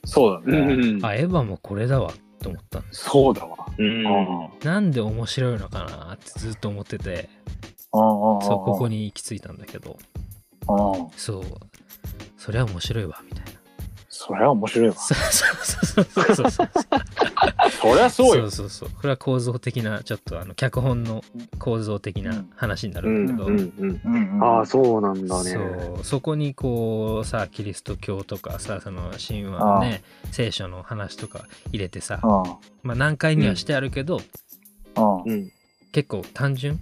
[0.07, 0.75] そうだね。
[0.99, 1.05] ん。
[1.05, 3.57] あエヴァもこれだわと思ったんですそうだわ。
[3.77, 4.03] うん。
[4.63, 7.29] なんで面白いのかなってずっと思ってて
[7.93, 9.97] そそうここに行き着いたんだけど
[10.67, 11.09] うん。
[11.17, 11.43] そう
[12.37, 13.56] そりゃ面白いわみたいな
[14.19, 14.95] それは面白いわ。
[14.97, 16.69] そうそうそうそうそうそう。
[17.69, 18.49] そりゃそうよ。
[18.49, 18.69] そう。
[18.69, 18.89] そうそう。
[18.89, 21.23] これは構造的なちょっとあの脚本の
[21.59, 23.71] 構造的な話になるうんんだけど、うんうん。
[23.77, 24.01] うん。
[24.03, 25.51] うんああ、そうなんだね。
[25.51, 26.03] そう。
[26.03, 30.01] そこにこうさキリスト教とかさその神話のね
[30.31, 31.41] 聖書の話とか
[31.71, 32.29] 入れてさうん
[32.81, 34.19] まあ難解にはしてあるけど、
[34.97, 35.51] うんうん。
[35.91, 36.79] 結構単純？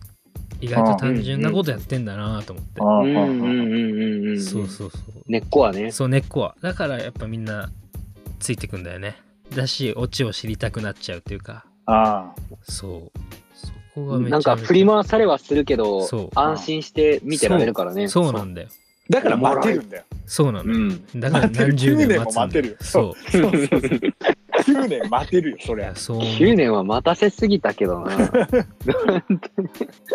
[0.62, 3.42] 意外と単純なことやってんだなと思って、うんうんうん。
[3.42, 4.42] うんうんうん。
[4.42, 5.02] そうそうそう。
[5.28, 5.92] 根っこはね。
[5.92, 6.56] そう根っこは。
[6.62, 7.70] だからやっぱみんな
[8.40, 9.18] ついてくんだよね。
[9.56, 11.66] だしオチを知りたくなっちゃうっていうか。
[11.86, 12.34] あ
[12.64, 13.20] そう。
[13.54, 18.08] そこがめちゃめちゃなんか振り回されはするけどそう、安心して見てられるからね。
[18.08, 18.34] そう。
[18.34, 18.70] なんだよ。
[19.10, 20.04] だから待てるんだよ。
[20.26, 21.20] そうなのよ、うん。
[21.20, 22.76] だから何十年待つんだ9年も待てるよ。
[22.82, 23.52] そうそう。
[23.52, 23.68] そう。
[23.68, 23.80] そう。
[24.66, 25.96] 9年待てるよ、そりゃ。
[25.96, 26.30] そう思う。
[26.34, 28.12] 9年は待たせすぎたけどな。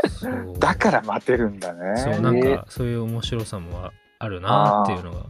[0.08, 1.96] そうだから待てるんだね。
[2.00, 2.56] そうなんね。
[2.56, 5.26] かそういう面白さもああるなっていうのが。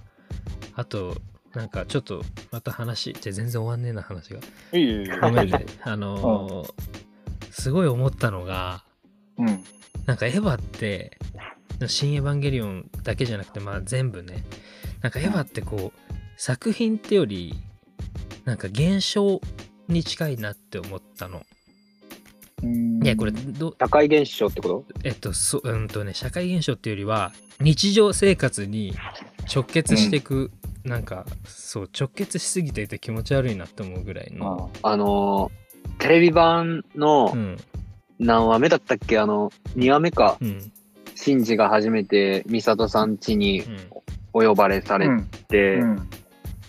[0.75, 1.17] あと
[1.55, 4.41] なんかちょっとまた話じゃあ全然終わんねえな話が。
[4.73, 5.67] いいよいいよごめんね。
[5.83, 6.73] あのー
[7.51, 8.85] すごい思ったのが
[9.39, 9.65] うん。
[10.07, 11.19] なんかエヴァって
[11.87, 14.45] 「新エヴァンゲリオン」だけじゃなくてまあ全部ね。
[15.03, 17.55] なんかエヴァってこう作品ってより
[18.51, 19.41] なんか現象
[19.87, 21.47] に近いなって思ったの。
[23.01, 24.85] いやこれど社会現象ってこと？
[25.05, 28.93] えっとそううんとね社会現象っていうよりは日常生活に
[29.55, 30.51] 直結していく、
[30.83, 34.73] なんかそう直結しすぎていて気持ち悪いなって思うぐらいの。
[34.83, 37.57] あのー、テレビ版のうん
[38.19, 39.21] 何話目だったっけ？
[39.21, 40.39] あの、2話目か。
[40.41, 40.73] うん
[41.15, 43.79] シンジが初めてミサトさん家にうん
[44.33, 45.25] お呼ばれされうん。
[45.49, 46.09] て、うん。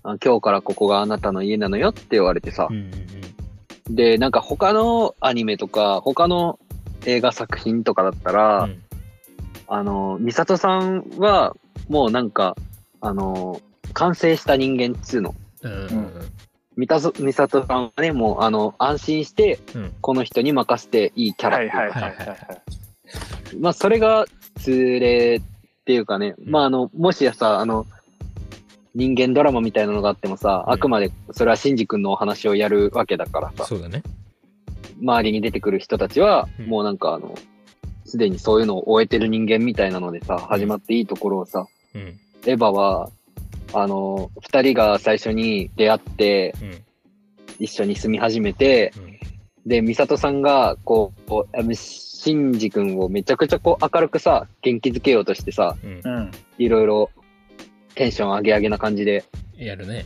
[0.04, 2.68] あ今日からここがあなたの家なのよって言われてさ。
[2.70, 2.92] う、んうん
[3.90, 6.60] で、なんか他のアニメとか、他の
[7.06, 8.82] 映画作品とかだったら、うん。
[9.68, 11.56] あの、ミサトさんは、
[11.90, 12.56] もうなんか、
[13.02, 13.62] あの、
[13.94, 15.36] 完成した人間っつうの。
[15.64, 16.12] うんうん
[16.78, 19.94] ミタゾミサトさんはね、もう、あの、安心して、うん。
[20.00, 21.58] この人に任せていいキャラ。
[21.58, 22.38] っていうかはいはいはいはいはい。
[23.60, 24.26] まあ、それが
[24.58, 25.42] 通例っ
[25.84, 26.50] ていうかね、うん。
[26.50, 27.86] まあ、あの、もしやさ、あの、
[28.94, 30.74] 人間ドラマみたいなのがあってもさ、うん。
[30.74, 34.04] あくまでそれはシンジ君のお話をやるわけだからさ、そうだね。
[35.02, 36.68] 周りに出てくる人たちは、うん。
[36.68, 37.36] もうなんかあの、
[38.06, 41.66] すでにそういうのを終えてる人間みたいなのでさ、始まっていいところをさ、
[41.96, 42.02] うん。
[42.46, 43.10] エヴァは、
[43.74, 46.84] あの、二人が最初に出会って、うん。
[47.60, 49.20] 一緒に住み始めて、うん。
[49.70, 55.78] で、ミサトさんが、こうシンジ君をめちゃくちゃこう明るくさ、元気づけようとしてさ。
[56.58, 57.10] いろいろ
[57.96, 59.24] テンション上げ上げな感じで
[59.58, 60.06] やるね。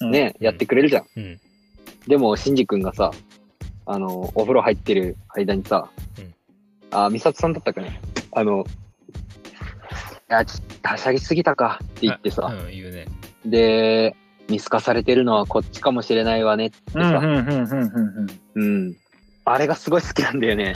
[0.00, 1.06] ね、うんやってくれるじゃん。
[1.16, 1.40] うん
[2.06, 3.12] でも、シンジ君がさ、
[3.86, 5.88] あの、お風呂入ってる間にさ、
[6.18, 6.34] うん
[6.90, 8.00] あ、ミサトさんだったかね。
[8.32, 13.06] あの、いや、ちょっとはしゃぎすぎたかって言ってさ、うん言うね。
[13.46, 14.16] で、
[14.48, 17.02] 見透かされてるのはこっちかもしれないわねってうん。
[17.02, 17.10] うん。
[17.10, 17.34] さ、うん。
[17.36, 18.26] うん。
[18.54, 18.82] うん。
[18.86, 18.96] うん。
[19.44, 20.74] あれがすごい好きなんだよね。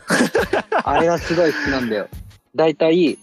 [0.84, 2.08] あれがすごい好きなんだよ。
[2.54, 3.18] 大体、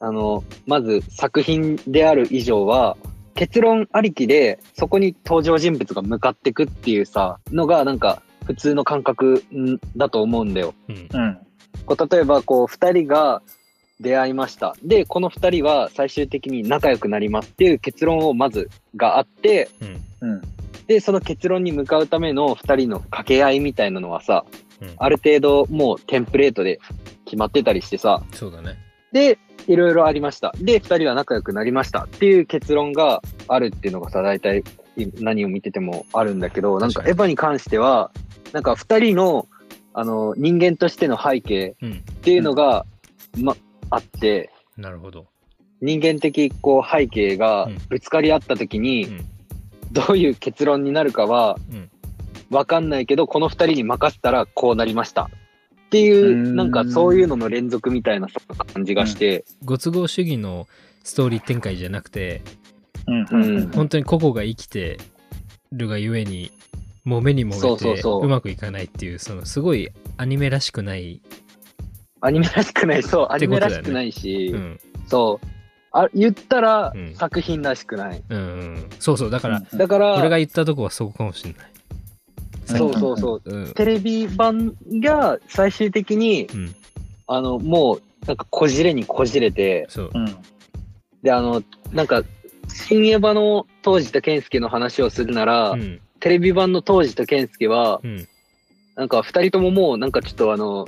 [0.00, 2.96] あの、まず作品である以上は、
[3.34, 10.74] 結論ありきで、そこに登場人物が向かってくっていうさ、のがなんか普通の感覚んだと思うんだよ。
[10.88, 11.38] うんうん。
[11.84, 13.42] こう例えば、こう、二人が
[14.00, 14.74] 出会いました。
[14.82, 19.68] で、この二人は最終的に仲良くなりますっていう結論をまずがあって、
[20.20, 20.42] うんうん。
[20.86, 26.80] で、その結論に向かうための二人の掛け合いみたいなのはさ、うんある程度もうテンプレートで
[27.24, 28.76] 決まってたりしてさ、そうだね。
[29.12, 30.52] で、いろいろありました。
[30.58, 34.62] で、二人は仲良くなりましたっていう結論があるっていうのがさ、大体
[34.96, 38.10] い何を見ててもあるんだけど、なんかエヴァに関しては、
[38.52, 39.48] なんか二人の、
[39.92, 41.92] あの、人間としての背景うん。
[41.92, 42.86] っていうのが、
[43.38, 43.56] ま、
[43.90, 45.26] あって、なるほど。
[45.80, 49.26] 人間的こう背景がうんぶつかり合った時に、うん
[49.92, 51.90] どういう結論になるかはうん
[52.50, 55.30] わかんないけど、この二人に任せたらこうなりました。
[55.86, 56.56] っていうう、ん。
[56.56, 58.28] なんかそういうのの連続みたいな
[58.72, 60.66] 感じがして、ご都合主義の
[61.04, 62.42] ストーリー展開じゃなくて、
[63.06, 63.26] うん。
[63.30, 64.98] うん本当に個々が生きて
[65.72, 66.50] るがゆえに、
[67.04, 68.28] もう目にもそうめてそうそうう。
[68.28, 71.22] まくいかないっていう、そのすごいアニメらしくない、
[72.20, 73.46] アニメらしくない、そう、ね。
[73.46, 75.46] ニメらしくないし、うん、そう、
[75.92, 77.14] あ言ったらうん。
[77.14, 78.22] 作品らしくない。
[78.28, 78.86] うんうん。
[78.98, 79.30] そうそう。
[79.30, 79.78] だから、うん。
[79.78, 81.66] だから、俺が言ったとこはそこかもしれない。
[82.66, 83.42] そうそうそう。
[83.44, 83.72] うん。
[83.72, 86.74] テレビ版が最終的に、うん。
[87.26, 90.10] あの、もう、なんかこじれにこじれて、そう。
[90.12, 90.36] うん。
[91.22, 91.62] で、あの、
[91.92, 92.22] なんか、
[92.68, 96.00] 新エヴァの当時と健介の話をするなら、うん。
[96.20, 98.28] テレビ版の当時と健介は、うん。
[98.96, 100.86] なんか二人とももう、なんかちょっとあの、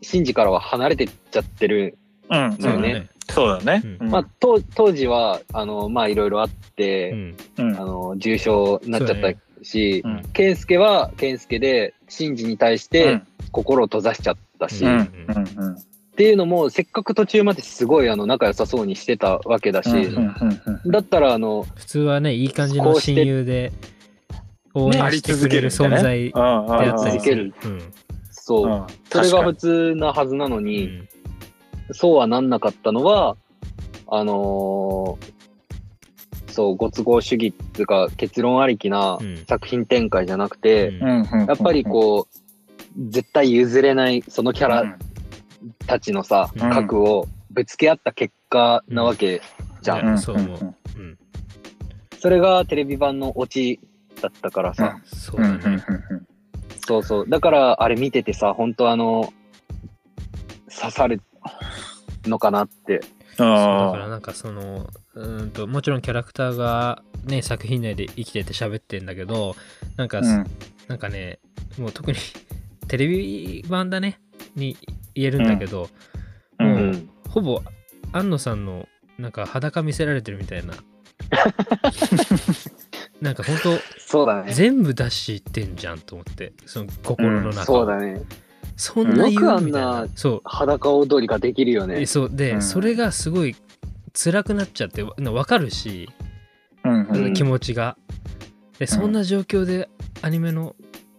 [0.00, 1.96] シンジからは離れてっちゃってる。
[2.30, 2.56] うん。
[2.58, 3.08] そうね。
[3.30, 3.82] そうだね。
[4.00, 7.36] うんまあ、当当時は、あの、まあ、いろいろあって、うん。
[7.58, 15.08] うんあの、重症になっちゃったし、うん健介は健介で、シンジに対して心を閉ざしちゃったし、うんうん。
[15.28, 15.66] うん。
[15.66, 15.74] うん。
[15.74, 20.90] っていうのも、せっかく途中まですごいあの仲良さそうにしてたわけだし、うん。
[20.90, 23.72] だったらあの、普通はね、いい感じの親友で、
[24.74, 27.54] 応援してくれる存在であったりする。
[27.64, 27.82] うん。
[28.30, 31.08] そう、それが普通なはずなのうに、ん。
[31.92, 33.36] そうはなんなかったのは、
[34.06, 35.41] あのー
[36.52, 44.98] そう、ご都合主義っていうか、結論ありきなうん作品展開じゃなくて、うんやっぱりこう、絶対譲れないそのキャラ
[45.86, 49.42] たちのさ、うん核をぶつけ合った結果なわけ
[49.80, 50.08] じゃん。
[50.08, 50.74] うんそう思う。
[50.96, 51.18] うん。
[52.18, 53.80] それがテレビ版のオチ
[54.20, 55.82] だったからさ、そうだね。
[56.86, 57.28] そうそう。
[57.28, 59.32] だから、あれ見ててさ、本当あの、
[60.68, 61.20] 刺さる
[62.26, 63.00] のかなって。
[63.36, 63.54] そうだ
[63.92, 69.54] からなんかそのうーんともちろんキャラクターがね作品内で生きてて喋ってんだけど
[69.96, 70.20] なんか、
[70.88, 71.38] なんかね
[71.78, 72.18] もう特に
[72.88, 74.20] テレビ版だね
[74.54, 74.76] に
[75.14, 75.88] 言えるんだけど、
[76.58, 76.62] う。
[76.64, 77.62] もうんほぼ
[78.12, 78.88] 安野さんの
[79.18, 80.74] なんか裸見せられてるみたいな
[83.20, 84.52] なんか本当そうだね。
[84.52, 88.22] 全部出してんじゃんと思ってその心の中を、そうだね。
[88.76, 92.06] そんな言よくあなうんみたいなそう裸踊りができるよねえ。
[92.06, 93.54] そうで、うんそれがすごい
[94.14, 96.08] 辛くなっちゃってわ分かるし、
[96.84, 97.34] うんうん。
[97.34, 97.96] 気持ちが。
[98.78, 99.88] でそんな状況で
[100.22, 100.74] アニメの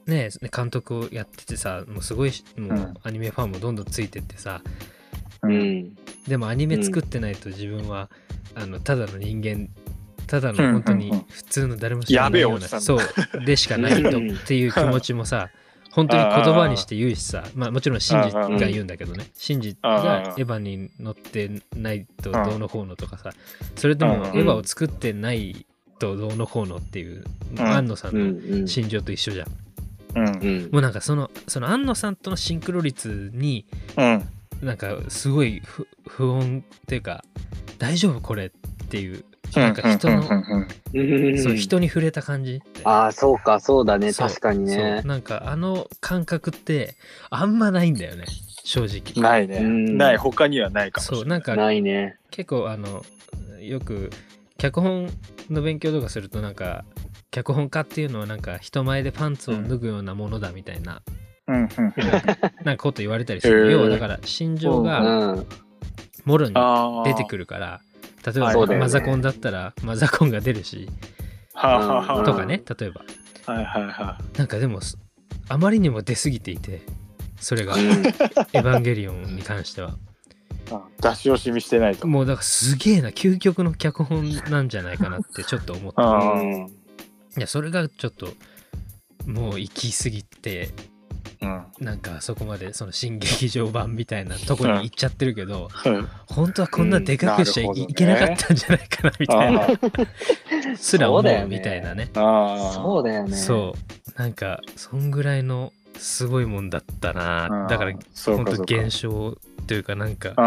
[0.05, 2.93] ね監督をやっててさもうすごいもううん。
[3.03, 4.61] アニメファンもどんどんついてってさ。
[5.43, 5.53] ううん。
[5.53, 5.97] ん。
[6.27, 8.09] でもアニメ作ってないと自分は、
[8.55, 9.67] あのただの人間
[10.27, 12.95] ただの本当に普通の誰も知らないような、やべえおじさんそ
[13.41, 14.11] うでしかないとっ
[14.45, 15.49] ていう気持ちもさ
[15.93, 17.43] 本当に言葉にして言うしさ。
[17.53, 19.27] まあもちろんシンジが言うんだけどね。
[19.35, 23.31] シンジがエヴァに乗ってないとどうのこうのとかさ。
[23.75, 25.67] それともうんエヴァを作ってない
[25.99, 27.61] とどうのこうのっていううん。
[27.61, 28.67] 安野さんうんのうん。
[28.67, 29.47] 心情と一緒じゃん。
[30.15, 30.25] うん。
[30.27, 30.29] う
[30.67, 30.69] ん。
[30.71, 33.65] もうなんかそのその安野さんとのシンクロ率に
[33.95, 34.27] うん。
[34.63, 37.23] なんかすごい不不穏っていうか
[37.77, 38.49] 大丈夫これっ
[38.89, 39.23] ていう
[39.55, 40.17] なんか人の
[40.93, 44.13] うんそう人に触れた感じああ、そうか、そうだね。
[44.13, 45.01] 確かにね。
[45.05, 46.95] なんかあの感覚って
[47.29, 48.25] あんまないんだよね
[48.63, 49.57] 正直ないね。
[49.57, 50.17] うんない。
[50.17, 51.21] 他にはないかもしれない。
[51.21, 52.17] そうなんかないね。
[52.31, 53.03] 結構あの
[53.59, 54.09] よく
[54.57, 55.09] 脚本
[55.49, 56.85] の勉強とかするとなんか
[57.31, 61.01] 脚本家っていうのはなんか人前でパンツを脱ぐようなものだみたいな、
[61.47, 61.55] うん。
[61.55, 61.67] うん。
[62.63, 65.45] なんかこと言われたりする、要はだから心情うがん。
[66.25, 67.07] もろにああ。
[67.07, 67.81] 出てくるから
[68.25, 70.89] 例えば、ねマザコンだったらマザコンが出るし
[71.53, 72.23] はあはあはあ。
[72.23, 73.03] とかね例えば。
[73.45, 74.97] はいはいはなんかでもす
[75.49, 76.81] あまりにも出過ぎていて
[77.39, 77.81] それが「うん。
[77.83, 79.89] エヴァンゲリオン」に関しては。
[79.89, 79.93] い
[81.01, 82.07] 出し惜しみしてないと。
[82.07, 88.29] もうだからすげえな究極の脚本なんじゃないかなってちょっと思ったいやそれがちょっと
[89.25, 90.92] もう行き過ぎてうん。
[91.79, 96.07] なんかそこまでその新劇場版みたいなとこに行っちゃってるけど、うん。
[96.27, 99.61] 本当はこんなでかくしちゃい,、うんねけなかったんじゃないかなみたいな。
[99.63, 99.67] あ
[100.77, 102.09] すら思そうみたいなね。
[102.15, 102.71] あ。
[102.73, 103.35] そうだよね。
[103.35, 104.19] そう。
[104.19, 107.67] なんかそんぐらいのすごいもんだったな。
[107.69, 107.93] だから
[108.25, 108.51] 本当。
[108.63, 109.37] 現象
[109.67, 110.45] というかなんかああ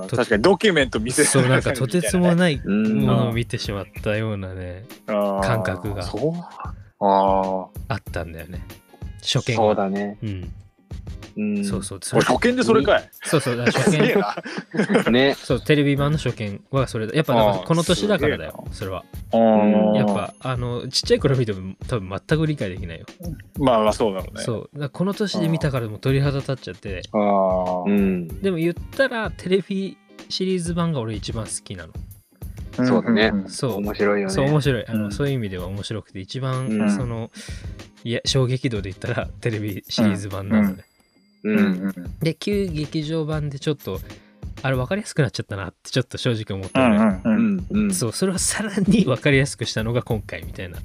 [0.00, 3.00] ああと確かにドキュメント見せそうなんかとてつもいないうん。
[3.00, 6.32] ものを見てしまったようなね感感覚がそう。
[6.34, 7.94] ああ。
[7.94, 8.64] あったんだよね
[9.32, 10.18] 初見がそうだね。
[10.22, 10.52] うん
[11.36, 11.64] うん。
[11.64, 13.10] そうそうそれ俺保険でそれかい。
[13.22, 15.10] そうそうだから初見な。
[15.10, 15.34] ね。
[15.34, 23.06] そうテレビ版の初見はそれだやっぱだからこの年だからだよすそれはうんやっぱあのちっちゃい頃見ても多分全く理解できないよ、
[23.58, 24.42] まあまあそうだろうね。
[24.42, 27.82] そうこの年で見たからもう鳥肌立っちゃってああ。
[27.86, 28.28] うん。
[28.42, 29.96] でも言ったらテレビ
[30.28, 31.92] シリーズ版が俺一番好きなの
[32.86, 33.32] そうだね。
[33.48, 33.76] そう。
[33.76, 34.34] 面白いよね。
[34.34, 34.86] そう面白い。
[34.86, 35.12] あの、うん。
[35.12, 36.90] そういう意味では面白くて一番、うん。
[36.90, 37.30] その
[38.04, 40.84] いや衝撃度で言ったらテレビシリーズ版なのね、
[41.44, 41.50] う。
[41.52, 41.88] うん。
[41.88, 41.94] ん。
[42.20, 44.00] で旧劇場版でちょっと
[44.62, 47.56] あれ分かりやすくなっちゃったなってちょっと正直思っうたのよ、んうんううん。
[47.56, 47.66] ん。
[47.70, 47.94] うん。
[47.94, 50.78] そうそれをさらに分かりやすくしたのが今回みたいな。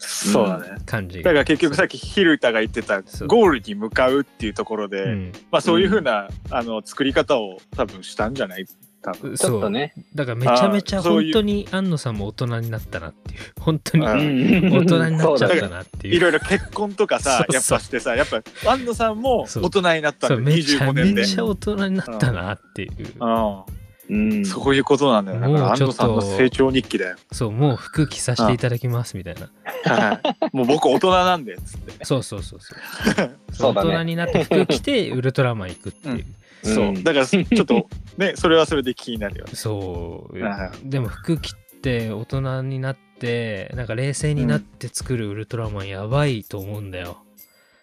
[0.00, 0.76] そうだね。
[0.86, 3.28] 感じだから結局さっきヒルタが言ってたそう。
[3.28, 8.66] ゴールに向かうっていうところで、うん、まあそういうふうな、あの作り方を多分したんじゃない
[9.02, 9.36] 多分。
[9.36, 9.94] ちょっとね。
[10.14, 16.14] だからめちゃめちゃ本当に安野さんも大人になったなっていう本当にう大ん人になっちゃったなっていう。
[16.14, 21.26] いろいろ結婚とかさ、そうやっぱしてさ、やっぱ、安野さんも大人になったそうんだよ、めちゃ25年でめ。
[21.26, 22.92] ちゃ大人になったなっていう。
[23.20, 23.62] うん。
[24.10, 24.44] うん。
[24.46, 25.40] そういうことなんだよ。
[25.40, 27.16] だからもうちょっと安野さんの成長日記だよ。
[27.30, 29.50] そうもう服着させていただきますみたいな。
[29.84, 30.20] は
[30.52, 30.56] い。
[30.56, 32.04] もう僕大人なんで、つって。
[32.04, 33.30] そうそうそうそう。
[33.52, 33.90] そうだね。
[33.90, 37.02] 大人になって服着てウルトラマン行くっていう、うんそう。
[37.02, 39.52] だから、ちょっと、ね、 それはそれで気になるよね。
[39.54, 47.18] そうはでも服着て大人になってなんか冷静になって作るウルトラマンやばいと思うんだよ、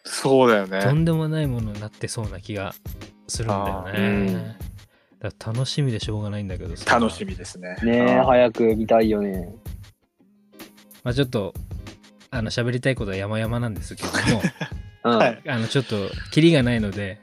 [0.04, 0.82] そうだよね。
[0.82, 2.76] とんでもないものになってそうな気が
[3.28, 4.56] するんだよあね、ーうん
[5.20, 7.78] だ楽しみでしょうがないんだけどさ楽しみですね。
[7.84, 9.50] ね早く見たいよね。
[11.04, 11.54] まあちょっと
[12.32, 14.42] あの喋りたいことは山々なんですけども
[15.06, 15.18] うん。
[15.18, 15.96] はいあのちょっと
[16.32, 17.20] キリがないので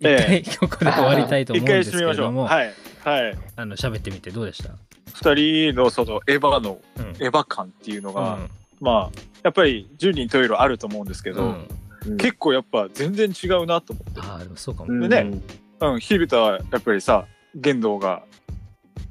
[0.00, 1.90] 一え回ここで終わりたいと思一うんです。
[1.92, 2.74] けれども、はい。
[3.04, 3.38] はい。
[3.56, 4.70] あの喋ってみてどうでした、
[5.14, 11.68] 二人のそのエヴァの、うんエヴァ感っていうのが、うんまあ、やっぱり10人十色あると思うんですけど、うんうん
[12.16, 14.20] 結構やっぱ全然違うなと思って。
[14.20, 15.40] ああでもそうかも、うんでね
[15.80, 17.26] うん、ヒルタはやっぱりさ、
[17.56, 18.22] 玄道が、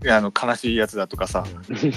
[0.05, 1.43] あの、悲しいやつだとかさ、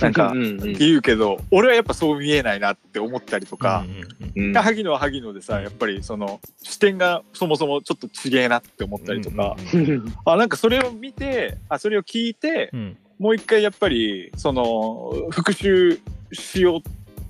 [0.00, 4.52] なんかうんうん言うけど、俺はやっぱそう見えないなって思ったりとか、うんうんうん。
[4.52, 12.96] で萩野は萩野でさ、やっぱりその視点がそもそもちょっと違えなって思ったりとか、うんうんあ、なんかそれを見て、あ、それを聞いてう、ん。
[13.18, 16.00] もう一回やっぱり、その、復習
[16.32, 16.82] しようっ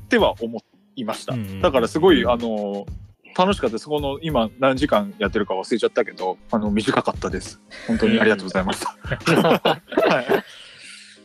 [0.09, 0.63] ては思
[0.95, 1.35] いました。
[1.35, 1.61] うんうん。
[1.61, 2.31] だからすごい、うん。
[2.31, 2.87] あの、
[3.41, 3.87] 楽しかったです。
[3.87, 7.59] この今何時間やってるか忘れちゃったけど、あの、短かったです。
[7.87, 8.91] 本当にありがとうございました。
[9.41, 10.27] はい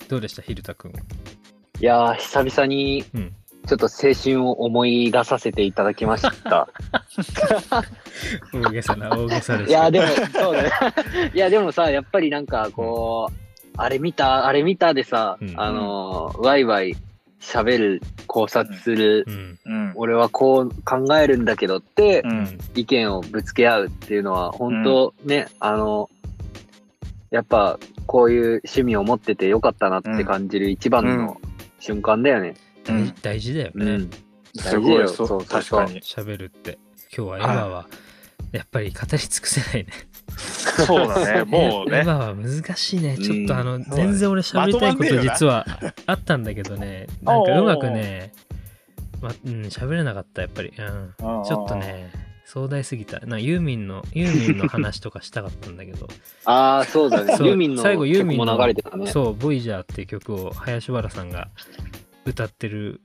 [0.08, 3.36] どうでしたヒルタ君いやー、久々にうん、
[3.68, 6.70] ちょっと青春を思い出させていただきました。
[8.54, 10.72] 大げさな大げさですいやー、でも、そうだね。
[11.34, 13.34] いや、でもさ、やっぱりなんか、こう、
[13.78, 16.96] あれ見た、あれ見たでさ、うんあのー、ワイワイ
[17.46, 19.92] 喋る、考察する、うんうん。
[19.96, 22.58] 俺はこう考えるんだけどってう、ん。
[22.76, 26.10] 意見をぶつけ合うっていうのは、本当ね、あの、
[27.30, 31.40] やっぱ、こういう趣味を持っててよかったなって感じる一番の
[31.80, 32.56] 瞬間だよね。
[32.88, 34.10] うん大事だよねうん。
[34.56, 36.02] すごい、大事そう確かに。
[36.02, 36.78] 喋るって
[37.16, 37.88] 今日はエヴァは
[38.52, 39.92] やっぱり語り尽くせないね
[40.86, 42.00] そうだね、 もうね。
[42.00, 43.18] エヴァは難しいね。
[43.18, 45.66] ちょっとあの、うん全然俺喋りたいこまと実は
[46.06, 47.08] あったんだけどね。
[47.24, 48.34] なんかうまくね
[49.22, 50.74] まうん喋れなかったやっぱり。
[50.78, 51.14] うん。
[51.44, 52.12] ちょっとね
[52.46, 53.20] 壮大すぎた。
[53.22, 56.08] なユーミンのユーミンの話とかしたかったんだけど。
[56.46, 57.34] ああ、そうだね。
[57.40, 59.08] ユーミンの最後ユーミン曲のも流れてたね。
[59.08, 61.50] そう「ボイジャーっていう曲を林原さんが
[62.26, 63.02] 歌ってる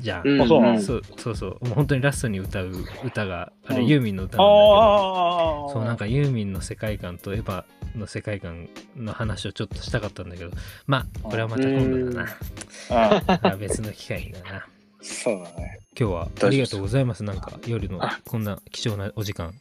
[0.00, 1.50] じゃん、うんあそうそうそうそう。
[1.64, 2.72] もう本当にラストに歌う
[3.04, 3.86] 歌があれうん。
[3.86, 5.72] ユーミンの歌あなんだけど、ああ。
[5.72, 7.64] そうなんかユーミンの世界観とエヴァ
[7.98, 10.50] の世界観の話をちょっとしたかったんだけど。
[10.86, 12.30] まあこれはまた今度だな。
[12.90, 14.66] あ まあ別の機会にだな。
[15.02, 15.80] そうだね。
[15.98, 17.22] 今日はありがとうございます。
[17.24, 18.20] なんか夜のあ。
[18.26, 19.52] こんな貴重なお時間。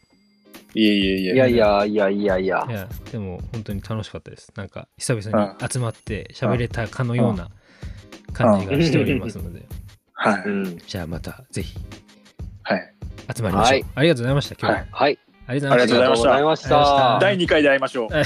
[0.73, 1.33] いえいえいえ。
[1.33, 2.71] いやいやいやいやいやい。
[2.73, 2.87] や。
[3.11, 4.53] でも本当に楽しかったです。
[4.55, 7.49] なんか久々に集まって喋れたかのような
[8.31, 9.65] 感じがしておりますので
[10.13, 10.43] はい。
[10.45, 10.77] うん。
[10.77, 11.77] じゃあまたぜひ
[12.63, 12.93] はい。
[13.35, 15.19] 集まりましょう、はいありがとうございました今日は、はいはい。
[15.47, 17.19] ありがとうございましたありがとうございました。
[17.21, 18.13] 第2回で会いましょう。
[18.13, 18.25] はい。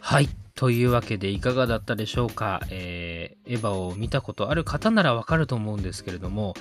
[0.00, 0.28] はい。
[0.54, 6.54] というわけでいかがだったでしょうか、えーエヴァを見たことある方ならわかると思うんですけれども、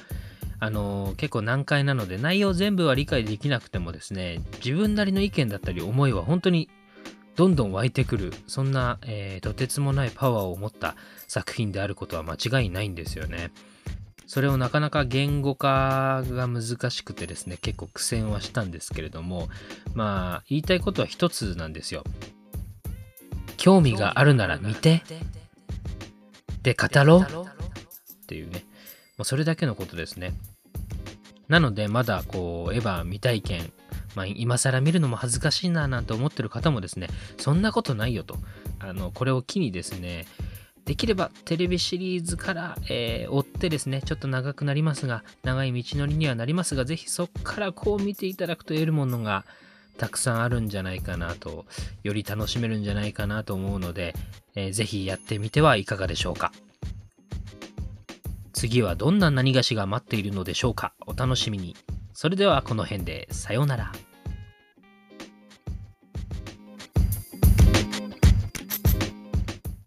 [0.59, 6.69] あのー結構難解なので内容全部は理解できなくてもですね、自分なりの意見だったり思いは本当に
[7.35, 10.95] どんどん湧いてくる、そんな、えーとてつもないパワーを持った
[11.27, 13.51] 作品であることは間違いないんですよね。
[14.31, 19.49] それをなかなか言語化が難しくてですね、結構苦戦はしたんですけれども、
[19.93, 22.05] まあ、言いたいことは一つなんですよ。
[23.57, 25.03] 興味があるなら見て。
[26.63, 28.63] で、語ろうっていうね。
[29.17, 30.33] もうそれだけのことですね。
[31.49, 33.73] なので、まだこう、エヴァ未体験、
[34.15, 37.07] まあ、今更見るのも恥ずかしいななんて思ってる方もですね、
[37.37, 38.37] そんなことないよと。
[38.79, 40.25] あの、これを機にですね、
[40.85, 49.45] できればテレビシリーズから、えー追ってですね、ちょっと長くなりますが、長い道のりにはなりますが、ぜひそこからこう見ていただくと得るものが
[49.97, 51.65] たくさんあるんじゃないかなと、
[52.03, 54.15] より楽しめるんじゃないかなと思うので、
[54.55, 56.51] えーぜひやってみてはいかがでしょうか。
[58.61, 61.75] 次はどんな何菓子が待っているのでしょうかお楽しみに。
[62.13, 63.91] それではこの辺でさようなら。